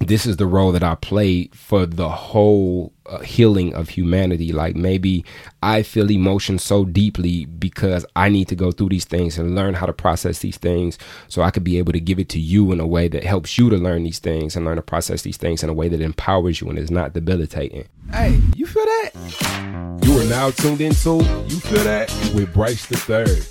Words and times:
this 0.00 0.24
is 0.24 0.38
the 0.38 0.46
role 0.46 0.72
that 0.72 0.82
I 0.82 0.94
play 0.94 1.48
for 1.52 1.84
the 1.84 2.08
whole 2.08 2.92
uh, 3.06 3.20
healing 3.20 3.74
of 3.74 3.90
humanity. 3.90 4.50
Like 4.50 4.74
maybe 4.74 5.24
I 5.62 5.82
feel 5.82 6.10
emotion 6.10 6.58
so 6.58 6.84
deeply 6.84 7.44
because 7.44 8.06
I 8.16 8.30
need 8.30 8.48
to 8.48 8.56
go 8.56 8.72
through 8.72 8.88
these 8.88 9.04
things 9.04 9.38
and 9.38 9.54
learn 9.54 9.74
how 9.74 9.86
to 9.86 9.92
process 9.92 10.38
these 10.38 10.56
things 10.56 10.98
so 11.28 11.42
I 11.42 11.50
could 11.50 11.64
be 11.64 11.78
able 11.78 11.92
to 11.92 12.00
give 12.00 12.18
it 12.18 12.30
to 12.30 12.40
you 12.40 12.72
in 12.72 12.80
a 12.80 12.86
way 12.86 13.08
that 13.08 13.24
helps 13.24 13.58
you 13.58 13.68
to 13.68 13.76
learn 13.76 14.02
these 14.02 14.18
things 14.18 14.56
and 14.56 14.64
learn 14.64 14.76
to 14.76 14.82
process 14.82 15.22
these 15.22 15.36
things 15.36 15.62
in 15.62 15.68
a 15.68 15.74
way 15.74 15.88
that 15.88 16.00
empowers 16.00 16.60
you 16.60 16.70
and 16.70 16.78
is 16.78 16.90
not 16.90 17.12
debilitating. 17.12 17.86
Hey, 18.10 18.40
you 18.56 18.66
feel 18.66 18.84
that? 18.84 20.00
You 20.02 20.18
are 20.18 20.24
now 20.24 20.50
tuned 20.50 20.80
into 20.80 21.16
You 21.46 21.60
Feel 21.60 21.84
That 21.84 22.10
with 22.34 22.52
Bryce 22.54 22.86
the 22.86 22.96
Third. 22.96 23.46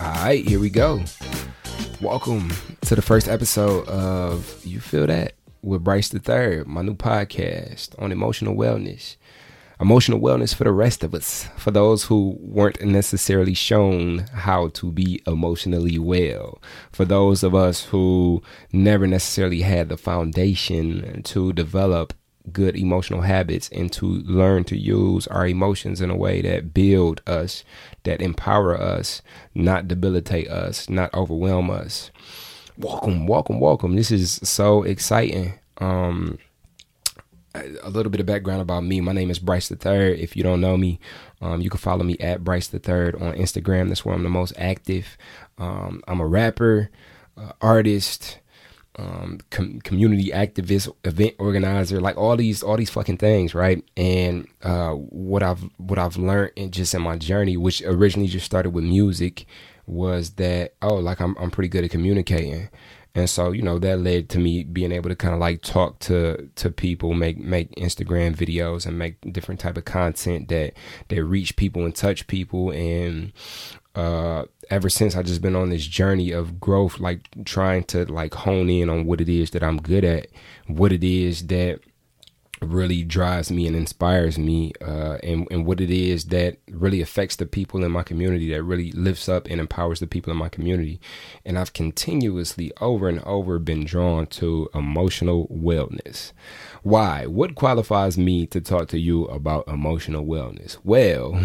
All 0.00 0.24
right, 0.24 0.46
here 0.46 0.60
we 0.60 0.70
go. 0.70 1.02
Welcome 2.02 2.52
to 2.82 2.94
the 2.94 3.00
first 3.00 3.26
episode 3.26 3.88
of 3.88 4.60
You 4.66 4.80
Feel 4.80 5.06
That 5.06 5.32
with 5.62 5.82
Bryce 5.82 6.10
the 6.10 6.18
Third, 6.18 6.66
my 6.66 6.82
new 6.82 6.94
podcast 6.94 8.00
on 8.00 8.12
emotional 8.12 8.54
wellness. 8.54 9.16
Emotional 9.80 10.20
wellness 10.20 10.54
for 10.54 10.64
the 10.64 10.72
rest 10.72 11.02
of 11.02 11.14
us, 11.14 11.48
for 11.56 11.70
those 11.70 12.04
who 12.04 12.36
weren't 12.38 12.82
necessarily 12.82 13.54
shown 13.54 14.26
how 14.34 14.68
to 14.68 14.92
be 14.92 15.22
emotionally 15.26 15.98
well, 15.98 16.60
for 16.92 17.06
those 17.06 17.42
of 17.42 17.54
us 17.54 17.86
who 17.86 18.42
never 18.72 19.06
necessarily 19.06 19.62
had 19.62 19.88
the 19.88 19.96
foundation 19.96 21.22
to 21.22 21.50
develop 21.54 22.12
good 22.52 22.76
emotional 22.76 23.22
habits 23.22 23.68
and 23.70 23.92
to 23.92 24.06
learn 24.06 24.64
to 24.64 24.76
use 24.76 25.26
our 25.28 25.46
emotions 25.46 26.00
in 26.00 26.10
a 26.10 26.16
way 26.16 26.42
that 26.42 26.72
build 26.72 27.20
us, 27.26 27.64
that 28.04 28.22
empower 28.22 28.78
us, 28.80 29.22
not 29.54 29.88
debilitate 29.88 30.48
us, 30.48 30.88
not 30.88 31.12
overwhelm 31.14 31.70
us. 31.70 32.10
Welcome, 32.78 33.26
welcome, 33.26 33.58
welcome. 33.58 33.96
This 33.96 34.10
is 34.10 34.40
so 34.42 34.82
exciting. 34.82 35.54
Um 35.78 36.38
a 37.82 37.90
little 37.90 38.10
bit 38.10 38.20
of 38.20 38.26
background 38.26 38.60
about 38.60 38.84
me. 38.84 39.00
My 39.00 39.12
name 39.12 39.30
is 39.30 39.38
Bryce 39.38 39.68
the 39.68 39.76
Third. 39.76 40.18
If 40.18 40.36
you 40.36 40.42
don't 40.42 40.60
know 40.60 40.76
me, 40.76 41.00
um, 41.40 41.60
you 41.60 41.70
can 41.70 41.78
follow 41.78 42.04
me 42.04 42.16
at 42.18 42.44
Bryce 42.44 42.68
the 42.68 42.78
Third 42.78 43.14
on 43.14 43.34
Instagram. 43.34 43.88
That's 43.88 44.04
where 44.04 44.14
I'm 44.14 44.22
the 44.22 44.28
most 44.28 44.52
active. 44.58 45.16
Um, 45.58 46.02
I'm 46.06 46.20
a 46.20 46.26
rapper, 46.26 46.90
uh, 47.36 47.52
artist, 47.60 48.38
um, 48.98 49.40
com- 49.50 49.80
community 49.80 50.30
activist, 50.30 50.92
event 51.04 51.34
organizer, 51.38 52.00
like 52.00 52.16
all 52.16 52.36
these, 52.36 52.62
all 52.62 52.76
these 52.76 52.90
fucking 52.90 53.18
things, 53.18 53.54
right? 53.54 53.84
And 53.96 54.48
uh, 54.62 54.92
what 54.92 55.42
I've 55.42 55.62
what 55.76 55.98
I've 55.98 56.16
learned 56.16 56.52
in 56.56 56.70
just 56.70 56.94
in 56.94 57.02
my 57.02 57.16
journey, 57.16 57.56
which 57.56 57.82
originally 57.82 58.28
just 58.28 58.46
started 58.46 58.70
with 58.70 58.84
music, 58.84 59.46
was 59.86 60.30
that 60.32 60.74
oh, 60.82 60.96
like 60.96 61.20
I'm 61.20 61.36
I'm 61.38 61.50
pretty 61.50 61.68
good 61.68 61.84
at 61.84 61.90
communicating, 61.90 62.68
and 63.16 63.30
so 63.30 63.50
you 63.50 63.62
know 63.62 63.78
that 63.78 63.98
led 63.98 64.28
to 64.28 64.38
me 64.38 64.62
being 64.62 64.92
able 64.92 65.08
to 65.08 65.16
kind 65.16 65.32
of 65.32 65.40
like 65.40 65.62
talk 65.62 65.98
to 66.00 66.50
to 66.54 66.70
people, 66.70 67.14
make 67.14 67.38
make 67.38 67.74
Instagram 67.74 68.36
videos, 68.36 68.84
and 68.84 68.98
make 68.98 69.16
different 69.32 69.58
type 69.58 69.78
of 69.78 69.86
content 69.86 70.48
that 70.48 70.74
that 71.08 71.24
reach 71.24 71.56
people 71.56 71.86
and 71.86 71.96
touch 71.96 72.26
people, 72.26 72.70
and 72.72 73.32
uh, 73.94 74.44
ever 74.68 74.90
since 74.90 75.16
I 75.16 75.22
just 75.22 75.40
been 75.40 75.56
on 75.56 75.70
this 75.70 75.86
journey 75.86 76.30
of 76.30 76.60
growth, 76.60 77.00
like 77.00 77.28
trying 77.46 77.84
to 77.84 78.04
like 78.04 78.34
hone 78.34 78.68
in 78.68 78.90
on 78.90 79.06
what 79.06 79.22
it 79.22 79.30
is 79.30 79.50
that 79.52 79.62
I'm 79.62 79.78
good 79.78 80.04
at, 80.04 80.26
what 80.66 80.92
it 80.92 81.02
is 81.02 81.46
that 81.46 81.80
really 82.62 83.02
drives 83.02 83.50
me 83.50 83.66
and 83.66 83.76
inspires 83.76 84.38
me, 84.38 84.72
uh, 84.80 85.18
and 85.22 85.46
and 85.50 85.66
what 85.66 85.80
it 85.80 85.90
is 85.90 86.26
that 86.26 86.58
really 86.70 87.00
affects 87.00 87.36
the 87.36 87.46
people 87.46 87.84
in 87.84 87.92
my 87.92 88.02
community, 88.02 88.50
that 88.52 88.62
really 88.62 88.92
lifts 88.92 89.28
up 89.28 89.46
and 89.48 89.60
empowers 89.60 90.00
the 90.00 90.06
people 90.06 90.30
in 90.30 90.38
my 90.38 90.48
community. 90.48 91.00
And 91.44 91.58
I've 91.58 91.72
continuously 91.72 92.72
over 92.80 93.08
and 93.08 93.20
over 93.20 93.58
been 93.58 93.84
drawn 93.84 94.26
to 94.28 94.68
emotional 94.74 95.48
wellness. 95.48 96.32
Why? 96.82 97.26
What 97.26 97.54
qualifies 97.54 98.16
me 98.16 98.46
to 98.46 98.60
talk 98.60 98.88
to 98.88 98.98
you 98.98 99.24
about 99.26 99.68
emotional 99.68 100.24
wellness? 100.24 100.78
Well, 100.84 101.40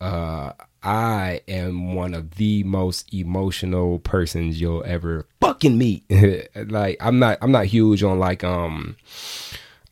uh, 0.00 0.52
I 0.82 1.40
am 1.48 1.94
one 1.94 2.14
of 2.14 2.36
the 2.36 2.62
most 2.62 3.12
emotional 3.12 3.98
persons 3.98 4.60
you'll 4.60 4.84
ever 4.84 5.26
fucking 5.40 5.76
meet. 5.76 6.04
like 6.54 6.96
I'm 7.00 7.18
not 7.18 7.38
I'm 7.42 7.50
not 7.50 7.66
huge 7.66 8.04
on 8.04 8.20
like 8.20 8.44
um 8.44 8.96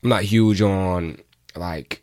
I'm 0.05 0.11
not 0.11 0.23
huge 0.23 0.61
on 0.61 1.19
like 1.57 2.03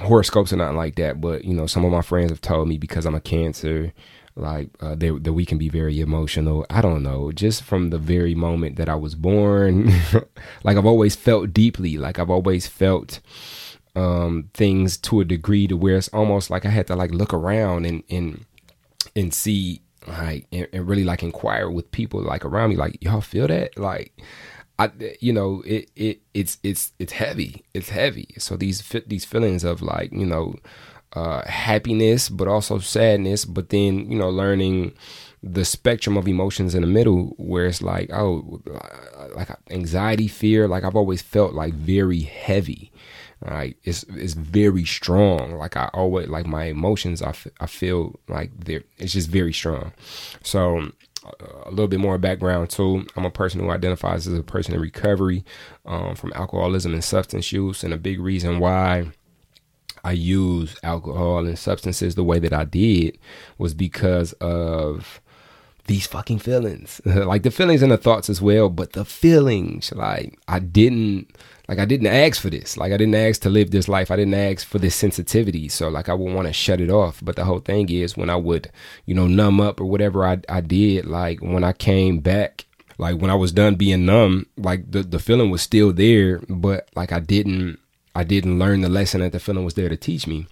horoscopes 0.00 0.52
or 0.52 0.56
nothing 0.56 0.76
like 0.76 0.96
that, 0.96 1.20
but 1.20 1.44
you 1.44 1.54
know, 1.54 1.66
some 1.66 1.84
of 1.84 1.92
my 1.92 2.02
friends 2.02 2.30
have 2.30 2.40
told 2.40 2.68
me 2.68 2.78
because 2.78 3.06
I'm 3.06 3.14
a 3.14 3.20
cancer, 3.20 3.92
like 4.34 4.70
uh, 4.80 4.96
they, 4.96 5.10
that 5.10 5.32
we 5.32 5.46
can 5.46 5.56
be 5.56 5.68
very 5.68 6.00
emotional. 6.00 6.66
I 6.68 6.80
don't 6.80 7.04
know, 7.04 7.30
just 7.30 7.62
from 7.62 7.90
the 7.90 7.98
very 7.98 8.34
moment 8.34 8.76
that 8.76 8.88
I 8.88 8.96
was 8.96 9.14
born, 9.14 9.88
like 10.64 10.76
I've 10.76 10.86
always 10.86 11.14
felt 11.14 11.54
deeply, 11.54 11.96
like 11.96 12.18
I've 12.18 12.30
always 12.30 12.66
felt 12.66 13.20
um, 13.94 14.50
things 14.52 14.96
to 14.98 15.20
a 15.20 15.24
degree 15.24 15.68
to 15.68 15.76
where 15.76 15.96
it's 15.96 16.08
almost 16.08 16.50
like 16.50 16.66
I 16.66 16.70
had 16.70 16.88
to 16.88 16.96
like 16.96 17.12
look 17.12 17.32
around 17.32 17.86
and 17.86 18.02
and 18.10 18.44
and 19.14 19.32
see 19.32 19.82
like 20.06 20.46
and, 20.50 20.66
and 20.72 20.88
really 20.88 21.04
like 21.04 21.22
inquire 21.22 21.70
with 21.70 21.90
people 21.92 22.20
like 22.22 22.44
around 22.44 22.70
me 22.70 22.76
like 22.76 22.98
y'all 23.00 23.20
feel 23.20 23.46
that? 23.46 23.78
Like 23.78 24.12
I 24.78 24.90
you 25.20 25.32
know 25.32 25.62
it 25.66 25.90
it 25.96 26.20
it's 26.34 26.58
it's 26.62 26.92
it's 26.98 27.12
heavy. 27.12 27.64
It's 27.74 27.88
heavy. 27.90 28.28
So 28.38 28.56
these 28.56 28.82
these 29.06 29.24
feelings 29.24 29.64
of 29.64 29.82
like 29.82 30.12
you 30.12 30.26
know 30.26 30.54
uh 31.14 31.42
happiness 31.48 32.28
but 32.28 32.46
also 32.46 32.78
sadness 32.78 33.46
but 33.46 33.70
then 33.70 34.10
you 34.10 34.18
know 34.18 34.28
learning 34.28 34.92
the 35.42 35.64
spectrum 35.64 36.18
of 36.18 36.28
emotions 36.28 36.74
in 36.74 36.82
the 36.82 36.86
middle 36.86 37.34
where 37.38 37.64
it's 37.66 37.80
like 37.80 38.10
oh 38.12 38.60
like 39.34 39.48
anxiety 39.70 40.28
fear 40.28 40.68
like 40.68 40.84
I've 40.84 40.96
always 40.96 41.22
felt 41.22 41.54
like 41.54 41.74
very 41.74 42.20
heavy. 42.20 42.92
Like 43.44 43.76
it's 43.84 44.02
it's 44.10 44.34
very 44.34 44.84
strong. 44.84 45.52
Like 45.54 45.76
i 45.76 45.88
always 45.94 46.28
like 46.28 46.46
my 46.46 46.64
emotions 46.64 47.22
I, 47.22 47.28
f- 47.30 47.46
I 47.60 47.66
feel 47.66 48.18
like 48.28 48.50
they're 48.64 48.82
it's 48.98 49.12
just 49.12 49.28
very 49.28 49.52
strong. 49.52 49.92
So 50.42 50.78
uh, 50.78 50.88
a 51.66 51.70
little 51.70 51.88
bit 51.88 52.00
more 52.00 52.16
background 52.16 52.70
too 52.70 53.04
i'm 53.16 53.24
a 53.24 53.30
person 53.30 53.60
who 53.60 53.70
identifies 53.70 54.26
as 54.26 54.38
a 54.38 54.42
person 54.42 54.74
in 54.74 54.80
recovery 54.80 55.44
um, 55.84 56.14
from 56.14 56.32
alcoholism 56.34 56.94
and 56.94 57.02
substance 57.02 57.52
use 57.52 57.82
and 57.82 57.92
a 57.92 57.98
big 57.98 58.20
reason 58.20 58.58
why 58.58 59.10
I 60.04 60.12
use 60.12 60.76
alcohol 60.82 61.46
and 61.46 61.58
substances 61.58 62.14
the 62.14 62.24
way 62.24 62.38
that 62.38 62.52
I 62.52 62.64
did 62.64 63.18
was 63.58 63.74
because 63.74 64.32
of 64.34 65.20
these 65.86 66.06
fucking 66.06 66.38
feelings. 66.38 67.00
like 67.04 67.42
the 67.42 67.50
feelings 67.50 67.82
and 67.82 67.90
the 67.90 67.96
thoughts 67.96 68.30
as 68.30 68.40
well, 68.40 68.68
but 68.68 68.92
the 68.92 69.04
feelings, 69.04 69.92
like 69.92 70.38
I 70.46 70.60
didn't 70.60 71.34
like 71.68 71.78
I 71.78 71.84
didn't 71.84 72.06
ask 72.06 72.40
for 72.40 72.48
this. 72.48 72.76
Like 72.78 72.92
I 72.92 72.96
didn't 72.96 73.14
ask 73.14 73.42
to 73.42 73.50
live 73.50 73.70
this 73.70 73.88
life. 73.88 74.10
I 74.10 74.16
didn't 74.16 74.34
ask 74.34 74.66
for 74.66 74.78
this 74.78 74.94
sensitivity. 74.94 75.68
So 75.68 75.88
like 75.88 76.08
I 76.08 76.14
would 76.14 76.32
want 76.32 76.46
to 76.48 76.52
shut 76.52 76.80
it 76.80 76.90
off. 76.90 77.20
But 77.22 77.36
the 77.36 77.44
whole 77.44 77.60
thing 77.60 77.90
is 77.90 78.16
when 78.16 78.30
I 78.30 78.36
would, 78.36 78.70
you 79.04 79.14
know, 79.14 79.26
numb 79.26 79.60
up 79.60 79.80
or 79.80 79.84
whatever 79.84 80.26
I 80.26 80.38
I 80.48 80.62
did, 80.62 81.04
like 81.04 81.40
when 81.40 81.64
I 81.64 81.74
came 81.74 82.20
back, 82.20 82.64
like 82.96 83.20
when 83.20 83.30
I 83.30 83.34
was 83.34 83.52
done 83.52 83.74
being 83.74 84.06
numb, 84.06 84.46
like 84.56 84.90
the 84.90 85.02
the 85.02 85.18
feeling 85.18 85.50
was 85.50 85.60
still 85.60 85.92
there, 85.92 86.40
but 86.48 86.88
like 86.96 87.12
I 87.12 87.20
didn't 87.20 87.78
I 88.14 88.24
didn't 88.24 88.58
learn 88.58 88.80
the 88.80 88.88
lesson 88.88 89.20
that 89.20 89.32
the 89.32 89.38
feeling 89.38 89.64
was 89.64 89.74
there 89.74 89.90
to 89.90 89.96
teach 89.96 90.26
me. 90.26 90.46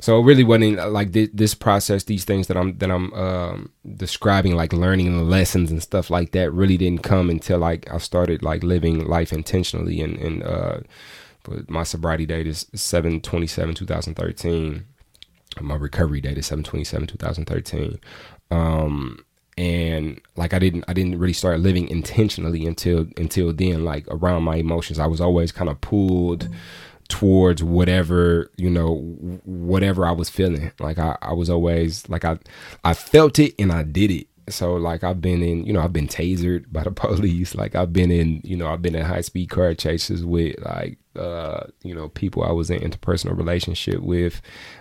So 0.00 0.20
it 0.20 0.24
really 0.24 0.44
wasn't 0.44 0.78
uh, 0.78 0.88
like 0.88 1.12
this, 1.12 1.28
this 1.32 1.54
process, 1.54 2.04
these 2.04 2.24
things 2.24 2.46
that 2.46 2.56
I'm 2.56 2.78
that 2.78 2.90
I'm 2.90 3.12
um, 3.14 3.72
describing, 3.96 4.54
like 4.54 4.72
learning 4.72 5.16
the 5.16 5.22
lessons 5.22 5.70
and 5.70 5.82
stuff 5.82 6.08
like 6.08 6.32
that, 6.32 6.52
really 6.52 6.76
didn't 6.76 7.02
come 7.02 7.28
until 7.30 7.58
like 7.58 7.92
I 7.92 7.98
started 7.98 8.42
like 8.42 8.62
living 8.62 9.06
life 9.06 9.32
intentionally. 9.32 10.00
And 10.00 10.16
and 10.18 10.42
uh, 10.42 10.80
my 11.68 11.82
sobriety 11.82 12.26
date 12.26 12.46
is 12.46 12.66
seven 12.74 13.20
twenty 13.20 13.46
seven 13.46 13.74
two 13.74 13.86
thousand 13.86 14.14
thirteen. 14.14 14.84
My 15.60 15.74
recovery 15.74 16.20
date 16.20 16.38
is 16.38 16.46
seven 16.46 16.62
twenty 16.62 16.84
seven 16.84 17.06
two 17.06 17.16
thousand 17.16 17.46
thirteen. 17.46 17.98
Um, 18.50 19.24
and 19.56 20.20
like 20.36 20.54
I 20.54 20.60
didn't 20.60 20.84
I 20.86 20.92
didn't 20.92 21.18
really 21.18 21.32
start 21.32 21.58
living 21.58 21.88
intentionally 21.88 22.66
until 22.66 23.06
until 23.16 23.52
then. 23.52 23.84
Like 23.84 24.06
around 24.08 24.44
my 24.44 24.56
emotions, 24.56 25.00
I 25.00 25.06
was 25.06 25.20
always 25.20 25.50
kind 25.50 25.68
of 25.68 25.80
pulled. 25.80 26.48
Towards 27.08 27.62
whatever 27.62 28.50
you 28.56 28.68
know 28.68 28.96
whatever 29.44 30.06
i 30.06 30.12
was 30.12 30.28
feeling. 30.28 30.70
Like 30.78 30.98
I, 30.98 31.16
I 31.22 31.32
was 31.32 31.48
always 31.48 32.08
like 32.08 32.24
i 32.24 32.38
i 32.84 32.94
felt 32.94 33.38
it 33.38 33.54
and 33.58 33.72
i 33.72 33.82
did 33.82 34.10
it. 34.10 34.26
So 34.48 34.74
like 34.74 35.02
i've 35.04 35.20
been 35.20 35.42
in 35.42 35.64
you 35.64 35.72
know 35.72 35.80
i've 35.80 35.92
been 35.92 36.08
tasered 36.08 36.70
by 36.70 36.84
the 36.84 36.90
police. 37.06 37.54
Like 37.54 37.74
i've 37.74 37.92
been 37.92 38.10
in 38.10 38.40
you 38.44 38.56
know 38.56 38.68
i've 38.68 38.82
been 38.82 38.94
in 38.94 39.04
high 39.04 39.22
speed 39.22 39.50
car 39.50 39.74
chases 39.74 40.24
with 40.24 40.56
like 40.60 40.98
uh 41.18 41.66
you 41.82 41.94
know 41.94 42.08
people 42.08 42.42
i 42.44 42.50
was 42.50 42.70
in 42.70 42.80
interpersonal 42.80 43.36
relationship 43.36 44.00
with. 44.00 44.40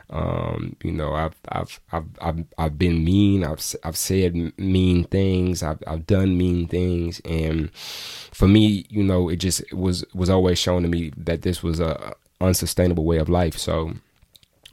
Um 0.10 0.76
you 0.84 0.92
know 0.92 1.14
i've 1.14 1.36
i've 1.50 1.80
i've 1.92 2.06
i've, 2.22 2.46
I've 2.58 2.78
been 2.78 3.04
mean. 3.04 3.44
I've 3.44 3.64
i've 3.84 3.98
said 3.98 4.36
mean 4.58 5.04
things. 5.06 5.64
I've 5.64 5.84
i've 5.88 6.06
done 6.08 6.38
mean 6.38 6.68
things. 6.68 7.20
And 7.26 7.72
for 7.74 8.48
me 8.48 8.86
you 8.90 9.04
know 9.04 9.30
it 9.30 9.38
just 9.38 9.74
was 9.74 10.06
was 10.14 10.30
always 10.30 10.60
shown 10.60 10.84
to 10.84 10.88
me 10.88 11.12
that 11.18 11.42
this 11.42 11.64
was 11.64 11.80
a 11.80 12.14
unsustainable 12.40 13.04
way 13.04 13.18
of 13.18 13.30
life. 13.30 13.58
So 13.58 13.94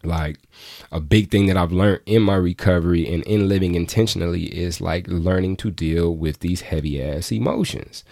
like 0.05 0.39
a 0.93 1.01
big 1.01 1.31
thing 1.31 1.47
that 1.47 1.57
I've 1.57 1.73
learned 1.73 2.01
in 2.07 2.23
my 2.23 2.37
recovery 2.37 3.13
and 3.13 3.23
in 3.25 3.49
living 3.49 3.75
intentionally 3.75 4.45
is 4.45 4.81
like 4.81 5.07
learning 5.09 5.57
to 5.59 5.71
deal 5.71 6.15
with 6.15 6.41
these 6.41 6.63
heavy 6.63 7.03
ass 7.03 7.33
emotions. 7.33 8.05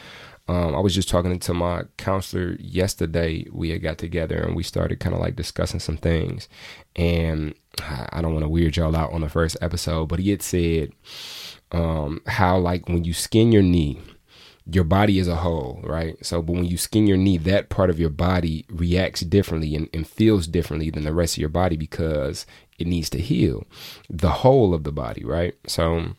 Um, 0.48 0.74
I 0.74 0.80
was 0.80 0.94
just 0.94 1.08
talking 1.08 1.38
to 1.38 1.54
my 1.54 1.84
counselor 1.96 2.56
yesterday. 2.58 3.46
We 3.52 3.70
had 3.70 3.82
got 3.82 3.98
together 3.98 4.38
and 4.38 4.56
we 4.56 4.62
started 4.62 5.00
kind 5.00 5.14
of 5.14 5.20
like 5.20 5.36
discussing 5.36 5.80
some 5.80 5.96
things. 5.96 6.48
And 6.96 7.54
I 7.80 8.20
don't 8.20 8.32
want 8.32 8.44
to 8.44 8.48
weird 8.48 8.76
y'all 8.76 8.96
out 8.96 9.12
on 9.12 9.20
the 9.20 9.28
first 9.28 9.56
episode, 9.60 10.06
but 10.06 10.18
he 10.18 10.30
had 10.30 10.42
said 10.42 10.92
um, 11.70 12.20
how 12.26 12.58
like 12.58 12.88
when 12.88 13.04
you 13.04 13.14
skin 13.14 13.52
your 13.52 13.62
knee, 13.62 14.00
your 14.70 14.84
body 14.84 15.18
as 15.18 15.28
a 15.28 15.36
whole, 15.36 15.80
right? 15.84 16.24
So, 16.24 16.42
but 16.42 16.52
when 16.52 16.64
you 16.64 16.76
skin 16.76 17.06
your 17.06 17.16
knee, 17.16 17.38
that 17.38 17.68
part 17.68 17.90
of 17.90 17.98
your 17.98 18.10
body 18.10 18.64
reacts 18.68 19.22
differently 19.22 19.74
and, 19.74 19.88
and, 19.92 20.06
feels 20.06 20.46
differently 20.46 20.88
than 20.90 21.02
the 21.02 21.12
rest 21.12 21.34
of 21.34 21.40
your 21.40 21.48
body 21.48 21.76
because 21.76 22.46
it 22.78 22.86
needs 22.86 23.10
to 23.10 23.18
heal 23.18 23.66
the 24.08 24.30
whole 24.30 24.72
of 24.72 24.84
the 24.84 24.92
body, 24.92 25.24
right? 25.24 25.54
So, 25.66 26.14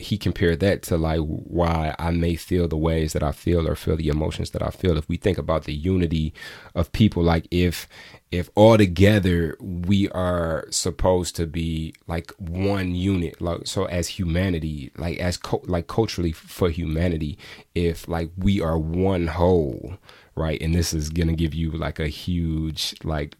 he 0.00 0.16
compared 0.16 0.60
that 0.60 0.82
to 0.82 0.96
like 0.96 1.20
why 1.20 1.94
I 1.98 2.10
may 2.10 2.36
feel 2.36 2.68
the 2.68 2.76
ways 2.76 3.12
that 3.12 3.22
I 3.22 3.32
feel 3.32 3.68
or 3.68 3.76
feel 3.76 3.96
the 3.96 4.08
emotions 4.08 4.50
that 4.50 4.62
I 4.62 4.70
feel. 4.70 4.96
If 4.96 5.08
we 5.08 5.16
think 5.16 5.38
about 5.38 5.64
the 5.64 5.74
unity 5.74 6.32
of 6.74 6.92
people, 6.92 7.22
like 7.22 7.46
if 7.50 7.86
if 8.30 8.48
all 8.54 8.78
together 8.78 9.56
we 9.60 10.08
are 10.10 10.66
supposed 10.70 11.36
to 11.36 11.46
be 11.46 11.94
like 12.06 12.32
one 12.38 12.94
unit, 12.94 13.40
like 13.40 13.66
so 13.66 13.84
as 13.86 14.08
humanity, 14.08 14.92
like 14.96 15.18
as 15.18 15.36
co- 15.36 15.62
like 15.64 15.86
culturally 15.86 16.32
for 16.32 16.70
humanity, 16.70 17.38
if 17.74 18.08
like 18.08 18.30
we 18.36 18.60
are 18.60 18.78
one 18.78 19.26
whole, 19.26 19.98
right? 20.40 20.60
And 20.60 20.74
this 20.74 20.92
is 20.92 21.10
gonna 21.10 21.34
give 21.34 21.54
you 21.54 21.70
like 21.72 22.00
a 22.00 22.08
huge 22.08 22.94
like 23.04 23.36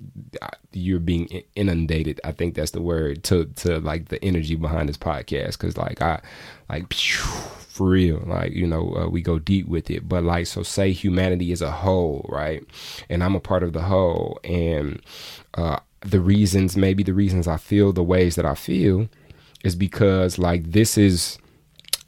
you're 0.73 1.01
being 1.01 1.43
inundated. 1.57 2.21
I 2.23 2.33
think 2.33 2.55
that's 2.55 2.73
the 2.73 2.83
word 2.83 3.25
to 3.25 3.47
to 3.47 3.81
like 3.81 4.09
the 4.09 4.23
energy 4.25 4.55
behind 4.55 4.89
this 4.89 4.99
podcast 4.99 5.53
because 5.53 5.77
like 5.77 6.03
I 6.03 6.21
like 6.69 6.93
for 6.93 7.89
real 7.89 8.23
like 8.27 8.53
you 8.53 8.67
know 8.67 8.95
uh, 8.95 9.09
we 9.09 9.23
go 9.23 9.39
deep 9.39 9.67
with 9.67 9.91
it 9.91 10.07
but 10.09 10.23
like 10.25 10.47
so 10.47 10.63
say 10.63 10.93
humanity 10.93 11.51
is 11.53 11.63
a 11.63 11.71
whole 11.71 12.27
right 12.29 12.63
and 13.09 13.23
i'm 13.23 13.35
a 13.35 13.41
part 13.41 13.63
of 13.63 13.73
the 13.73 13.81
whole 13.83 14.39
and 14.45 15.01
uh 15.55 15.79
the 16.01 16.21
reasons 16.21 16.77
maybe 16.77 17.03
the 17.03 17.15
reasons 17.15 17.47
i 17.47 17.57
feel 17.57 17.93
the 17.93 18.03
ways 18.03 18.35
that 18.35 18.45
i 18.45 18.55
feel 18.55 19.09
is 19.65 19.75
because 19.75 20.37
like 20.39 20.73
this 20.73 20.99
is 20.99 21.39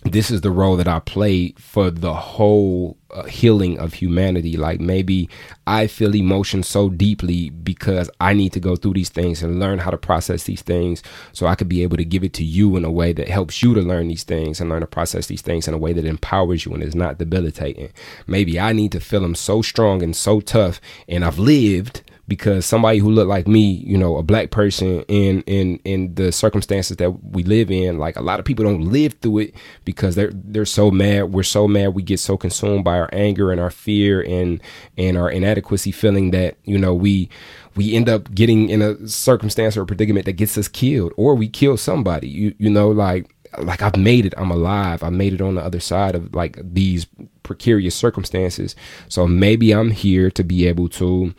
this 0.05 0.31
is 0.31 0.41
the 0.41 0.51
role 0.51 0.77
that 0.77 0.89
I 0.89 0.99
play 0.99 1.55
for 1.59 1.91
the 1.91 2.13
whole 2.13 2.97
uh, 3.13 3.23
healing 3.25 3.79
of 3.79 3.95
humanity. 3.95 4.57
Like 4.57 4.81
maybe 4.81 5.29
I 5.67 5.87
feel 5.87 6.15
emotion 6.15 6.63
so 6.63 6.89
deeply 6.89 7.51
because 7.51 8.11
I 8.21 8.35
need 8.35 8.53
to 8.55 8.61
go 8.61 8.75
through 8.75 8.95
these 8.95 9.11
things 9.11 9.43
and 9.43 9.61
learn 9.61 9.79
how 9.79 9.91
to 9.91 9.99
process 9.99 10.45
these 10.45 10.63
things 10.63 11.03
so 11.33 11.47
I 11.47 11.55
could 11.55 11.69
be 11.69 11.83
able 11.83 11.97
to 11.99 12.05
give 12.05 12.25
it 12.25 12.33
to 12.35 12.45
you 12.45 12.77
in 12.77 12.85
a 12.85 12.91
way 12.91 13.13
that 13.13 13.29
helps 13.29 13.63
you 13.63 13.75
to 13.75 13.81
learn 13.81 14.09
these 14.09 14.25
things 14.25 14.61
and 14.61 14.69
learn 14.69 14.81
to 14.81 14.87
process 14.87 15.27
these 15.27 15.43
things 15.43 15.69
in 15.69 15.75
a 15.75 15.79
way 15.79 15.93
that 15.93 16.05
empowers 16.05 16.65
you 16.65 16.75
and 16.75 16.83
is 16.83 16.97
not 16.97 17.19
debilitating. 17.19 17.93
Maybe 18.27 18.59
I 18.59 18.73
need 18.73 18.93
to 18.93 19.01
feel 19.01 19.21
them 19.21 19.37
so 19.37 19.63
strong 19.63 20.03
and 20.03 20.17
so 20.17 20.41
tough 20.41 20.81
and 21.09 21.25
I've 21.25 21.39
lived 21.39 22.03
because 22.29 22.65
somebody 22.65 22.99
who 22.99 23.11
looked 23.11 23.29
like 23.29 23.49
me, 23.49 23.61
you 23.61 23.99
know, 23.99 24.17
a 24.17 24.23
black 24.23 24.51
person 24.51 25.03
in 25.03 25.43
in 25.43 25.79
in 25.85 26.15
the 26.15 26.31
circumstances 26.31 26.97
that 26.99 27.11
we 27.25 27.43
live 27.43 27.71
in, 27.71 27.99
like 27.99 28.17
a 28.17 28.23
lot 28.23 28.39
of 28.39 28.45
people 28.45 28.65
don't 28.65 28.83
live 28.93 29.15
through 29.15 29.39
it 29.39 29.55
because 29.85 30.15
they're 30.15 30.31
they're 30.33 30.65
so 30.65 30.91
mad. 30.91 31.33
We're 31.33 31.43
so 31.43 31.67
mad. 31.67 31.95
We 31.95 32.03
get 32.03 32.21
so 32.21 32.37
consumed 32.37 32.85
by 32.85 32.99
our 32.99 33.11
anger 33.13 33.51
and 33.51 33.61
our 33.61 33.71
fear 33.71 34.23
and 34.23 34.61
and 34.97 35.17
our 35.17 35.31
inadequacy 35.31 35.91
feeling 35.93 36.31
that 36.31 36.57
you 36.65 36.79
know 36.79 36.95
we 36.95 37.29
we 37.75 37.95
end 37.95 38.09
up 38.09 38.33
getting 38.35 38.69
in 38.69 38.83
a 38.83 39.09
circumstance 39.09 39.77
or 39.77 39.83
a 39.83 39.87
predicament 39.87 40.27
that 40.27 40.33
gets 40.35 40.57
us 40.57 40.69
killed 40.69 41.13
or 41.17 41.35
we 41.35 41.49
kill 41.49 41.77
somebody. 41.77 42.29
You 42.29 42.55
you 42.59 42.71
know 42.71 42.91
like 42.91 43.35
like 43.59 43.83
I've 43.83 43.97
made 43.97 44.27
it. 44.27 44.35
I'm 44.37 44.51
alive. 44.51 45.03
I 45.03 45.11
made 45.11 45.35
it 45.35 45.41
on 45.41 45.57
the 45.57 45.63
other 45.63 45.81
side 45.81 46.15
of 46.15 46.35
like 46.35 46.59
these 46.63 47.07
precarious 47.43 47.95
circumstances. 47.95 48.75
So 49.09 49.27
maybe 49.27 49.73
I'm 49.73 49.91
here 49.91 50.31
to 50.31 50.45
be 50.45 50.67
able 50.67 50.89
to 50.91 51.35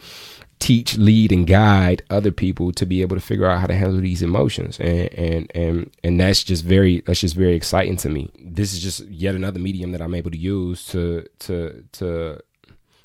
teach, 0.63 0.97
lead, 0.97 1.33
and 1.33 1.45
guide 1.45 2.03
other 2.09 2.31
people 2.31 2.71
to 2.71 2.85
be 2.85 3.01
able 3.01 3.17
to 3.17 3.21
figure 3.21 3.45
out 3.45 3.59
how 3.59 3.67
to 3.67 3.75
handle 3.75 3.99
these 3.99 4.21
emotions. 4.21 4.79
And 4.79 5.13
and 5.13 5.51
and 5.53 5.91
and 6.03 6.19
that's 6.19 6.41
just 6.41 6.63
very 6.63 7.01
that's 7.01 7.19
just 7.19 7.35
very 7.35 7.53
exciting 7.53 7.97
to 7.97 8.09
me. 8.09 8.31
This 8.39 8.73
is 8.73 8.81
just 8.81 9.01
yet 9.09 9.35
another 9.35 9.59
medium 9.59 9.91
that 9.91 10.01
I'm 10.01 10.15
able 10.15 10.31
to 10.31 10.37
use 10.37 10.85
to 10.87 11.27
to 11.39 11.83
to 11.93 12.39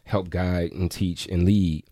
help 0.05 0.31
guide 0.31 0.71
and 0.73 0.89
teach 0.89 1.27
and 1.27 1.45
lead. 1.45 1.85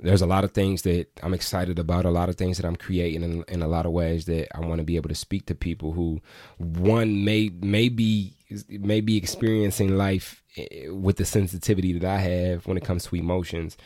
There's 0.00 0.22
a 0.22 0.26
lot 0.26 0.42
of 0.42 0.50
things 0.50 0.82
that 0.82 1.06
I'm 1.22 1.32
excited 1.32 1.78
about, 1.78 2.04
a 2.04 2.10
lot 2.10 2.28
of 2.28 2.34
things 2.34 2.56
that 2.56 2.66
I'm 2.66 2.74
creating 2.74 3.22
in, 3.22 3.44
in 3.46 3.62
a 3.62 3.68
lot 3.68 3.86
of 3.86 3.92
ways 3.92 4.24
that 4.24 4.48
I 4.56 4.58
want 4.58 4.78
to 4.78 4.84
be 4.84 4.96
able 4.96 5.08
to 5.08 5.14
speak 5.14 5.46
to 5.46 5.54
people 5.54 5.92
who 5.92 6.20
one 6.58 7.24
may 7.24 7.50
may 7.60 7.88
be 7.88 8.34
may 8.68 9.00
be 9.00 9.16
experiencing 9.16 9.96
life 9.96 10.41
with 10.90 11.16
the 11.16 11.24
sensitivity 11.24 11.92
that 11.98 12.04
I 12.04 12.18
have 12.18 12.66
when 12.66 12.76
it 12.76 12.84
comes 12.84 13.04
to 13.06 13.16
emotions. 13.16 13.76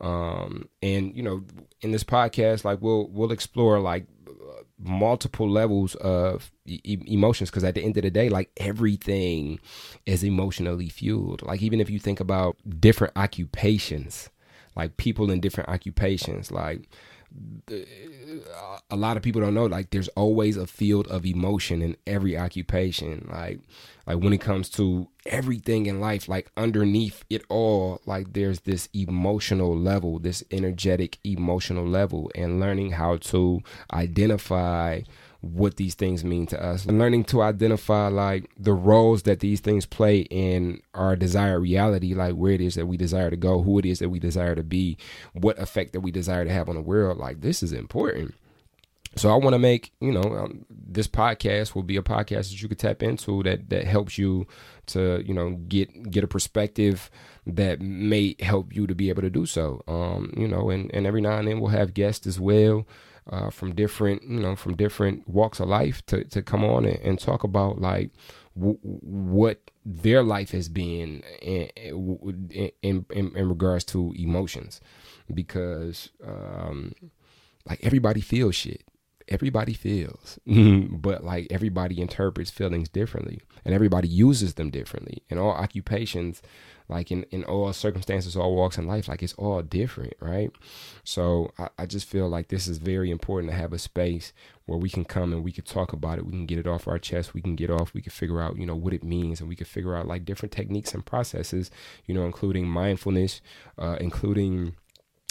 Um 0.00 0.68
and 0.82 1.16
you 1.16 1.22
know 1.22 1.42
in 1.80 1.92
this 1.92 2.04
podcast 2.04 2.64
like 2.64 2.82
we'll 2.82 3.08
we'll 3.08 3.32
explore 3.32 3.80
like 3.80 4.06
multiple 4.78 5.48
levels 5.48 5.94
of 5.96 6.52
e- 6.66 6.98
emotions 7.06 7.50
because 7.50 7.64
at 7.64 7.74
the 7.74 7.82
end 7.82 7.96
of 7.96 8.02
the 8.02 8.10
day 8.10 8.28
like 8.28 8.50
everything 8.58 9.58
is 10.04 10.22
emotionally 10.22 10.88
fueled. 10.88 11.42
Like 11.42 11.62
even 11.62 11.80
if 11.80 11.88
you 11.88 11.98
think 11.98 12.20
about 12.20 12.56
different 12.78 13.16
occupations 13.16 14.28
like 14.76 14.96
people 14.98 15.30
in 15.30 15.40
different 15.40 15.70
occupations 15.70 16.50
like 16.50 16.88
a 18.90 18.96
lot 18.96 19.16
of 19.16 19.22
people 19.22 19.40
don't 19.40 19.54
know 19.54 19.66
like 19.66 19.90
there's 19.90 20.08
always 20.08 20.56
a 20.56 20.66
field 20.66 21.06
of 21.08 21.26
emotion 21.26 21.82
in 21.82 21.96
every 22.06 22.36
occupation. 22.36 23.28
Like 23.30 23.60
like 24.06 24.18
when 24.18 24.32
it 24.32 24.40
comes 24.40 24.68
to 24.68 25.08
everything 25.26 25.86
in 25.86 26.00
life 26.00 26.28
like 26.28 26.50
underneath 26.56 27.24
it 27.28 27.44
all 27.48 28.00
like 28.06 28.32
there's 28.32 28.60
this 28.60 28.88
emotional 28.94 29.76
level 29.76 30.18
this 30.18 30.44
energetic 30.50 31.18
emotional 31.24 31.86
level 31.86 32.30
and 32.34 32.60
learning 32.60 32.92
how 32.92 33.16
to 33.16 33.60
identify 33.92 35.00
what 35.40 35.76
these 35.76 35.94
things 35.94 36.24
mean 36.24 36.46
to 36.46 36.62
us. 36.62 36.84
And 36.84 36.98
learning 36.98 37.24
to 37.24 37.42
identify 37.42 38.08
like 38.08 38.50
the 38.58 38.72
roles 38.72 39.22
that 39.24 39.40
these 39.40 39.60
things 39.60 39.86
play 39.86 40.20
in 40.20 40.80
our 40.94 41.16
desired 41.16 41.60
reality 41.60 42.14
like 42.14 42.34
where 42.34 42.52
it 42.52 42.60
is 42.60 42.74
that 42.74 42.86
we 42.86 42.96
desire 42.96 43.30
to 43.30 43.36
go 43.36 43.62
who 43.62 43.78
it 43.78 43.86
is 43.86 43.98
that 44.00 44.08
we 44.08 44.18
desire 44.18 44.54
to 44.54 44.62
be 44.62 44.96
what 45.32 45.58
effect 45.58 45.92
that 45.92 46.00
we 46.00 46.10
desire 46.10 46.44
to 46.44 46.52
have 46.52 46.68
on 46.68 46.74
the 46.74 46.82
world. 46.82 47.18
Like 47.18 47.40
this 47.40 47.62
is 47.62 47.72
important 47.72 48.34
so 49.16 49.30
I 49.30 49.36
want 49.36 49.54
to 49.54 49.58
make 49.58 49.92
you 50.00 50.12
know 50.12 50.22
um, 50.22 50.66
this 50.70 51.08
podcast 51.08 51.74
will 51.74 51.82
be 51.82 51.96
a 51.96 52.02
podcast 52.02 52.50
that 52.50 52.62
you 52.62 52.68
could 52.68 52.78
tap 52.78 53.02
into 53.02 53.42
that 53.44 53.70
that 53.70 53.84
helps 53.84 54.18
you 54.18 54.46
to 54.86 55.22
you 55.26 55.34
know 55.34 55.52
get 55.68 56.10
get 56.10 56.24
a 56.24 56.28
perspective 56.28 57.10
that 57.46 57.80
may 57.80 58.36
help 58.40 58.74
you 58.74 58.86
to 58.86 58.94
be 58.94 59.08
able 59.08 59.22
to 59.22 59.30
do 59.30 59.46
so. 59.46 59.82
Um, 59.88 60.32
you 60.36 60.46
know, 60.46 60.70
and 60.70 60.90
and 60.94 61.06
every 61.06 61.20
now 61.20 61.38
and 61.38 61.48
then 61.48 61.60
we'll 61.60 61.70
have 61.70 61.94
guests 61.94 62.26
as 62.26 62.38
well. 62.38 62.86
Uh, 63.28 63.50
from 63.50 63.74
different, 63.74 64.22
you 64.22 64.38
know, 64.38 64.54
from 64.54 64.76
different 64.76 65.28
walks 65.28 65.58
of 65.58 65.66
life 65.66 66.00
to, 66.06 66.22
to 66.22 66.40
come 66.40 66.64
on 66.64 66.84
and, 66.84 67.00
and 67.00 67.18
talk 67.18 67.42
about 67.42 67.80
like 67.80 68.12
w- 68.56 68.78
what 68.80 69.68
their 69.84 70.22
life 70.22 70.52
has 70.52 70.68
been 70.68 71.24
in 71.42 71.66
in, 71.74 72.72
in, 72.82 73.04
in 73.10 73.48
regards 73.48 73.82
to 73.82 74.14
emotions, 74.16 74.80
because 75.34 76.10
um, 76.24 76.92
like 77.68 77.80
everybody 77.82 78.20
feels 78.20 78.54
shit 78.54 78.84
everybody 79.28 79.74
feels, 79.74 80.38
but 80.46 81.24
like 81.24 81.46
everybody 81.50 82.00
interprets 82.00 82.50
feelings 82.50 82.88
differently 82.88 83.40
and 83.64 83.74
everybody 83.74 84.08
uses 84.08 84.54
them 84.54 84.70
differently. 84.70 85.22
In 85.28 85.38
all 85.38 85.50
occupations, 85.50 86.42
like 86.88 87.10
in, 87.10 87.24
in 87.24 87.42
all 87.44 87.72
circumstances, 87.72 88.36
all 88.36 88.54
walks 88.54 88.78
in 88.78 88.86
life, 88.86 89.08
like 89.08 89.22
it's 89.22 89.32
all 89.34 89.60
different, 89.62 90.14
right? 90.20 90.52
So 91.02 91.52
I, 91.58 91.68
I 91.78 91.86
just 91.86 92.08
feel 92.08 92.28
like 92.28 92.48
this 92.48 92.68
is 92.68 92.78
very 92.78 93.10
important 93.10 93.50
to 93.50 93.58
have 93.58 93.72
a 93.72 93.78
space 93.78 94.32
where 94.66 94.78
we 94.78 94.88
can 94.88 95.04
come 95.04 95.32
and 95.32 95.42
we 95.42 95.50
can 95.50 95.64
talk 95.64 95.92
about 95.92 96.18
it. 96.18 96.26
We 96.26 96.32
can 96.32 96.46
get 96.46 96.58
it 96.58 96.66
off 96.66 96.86
our 96.86 96.98
chest. 96.98 97.34
We 97.34 97.42
can 97.42 97.56
get 97.56 97.70
off. 97.70 97.92
We 97.92 98.02
can 98.02 98.12
figure 98.12 98.40
out, 98.40 98.56
you 98.56 98.66
know, 98.66 98.76
what 98.76 98.92
it 98.92 99.02
means, 99.02 99.40
and 99.40 99.48
we 99.48 99.56
can 99.56 99.66
figure 99.66 99.96
out 99.96 100.06
like 100.06 100.24
different 100.24 100.52
techniques 100.52 100.94
and 100.94 101.04
processes, 101.04 101.70
you 102.06 102.14
know, 102.14 102.24
including 102.24 102.66
mindfulness, 102.68 103.40
uh, 103.78 103.96
including 104.00 104.76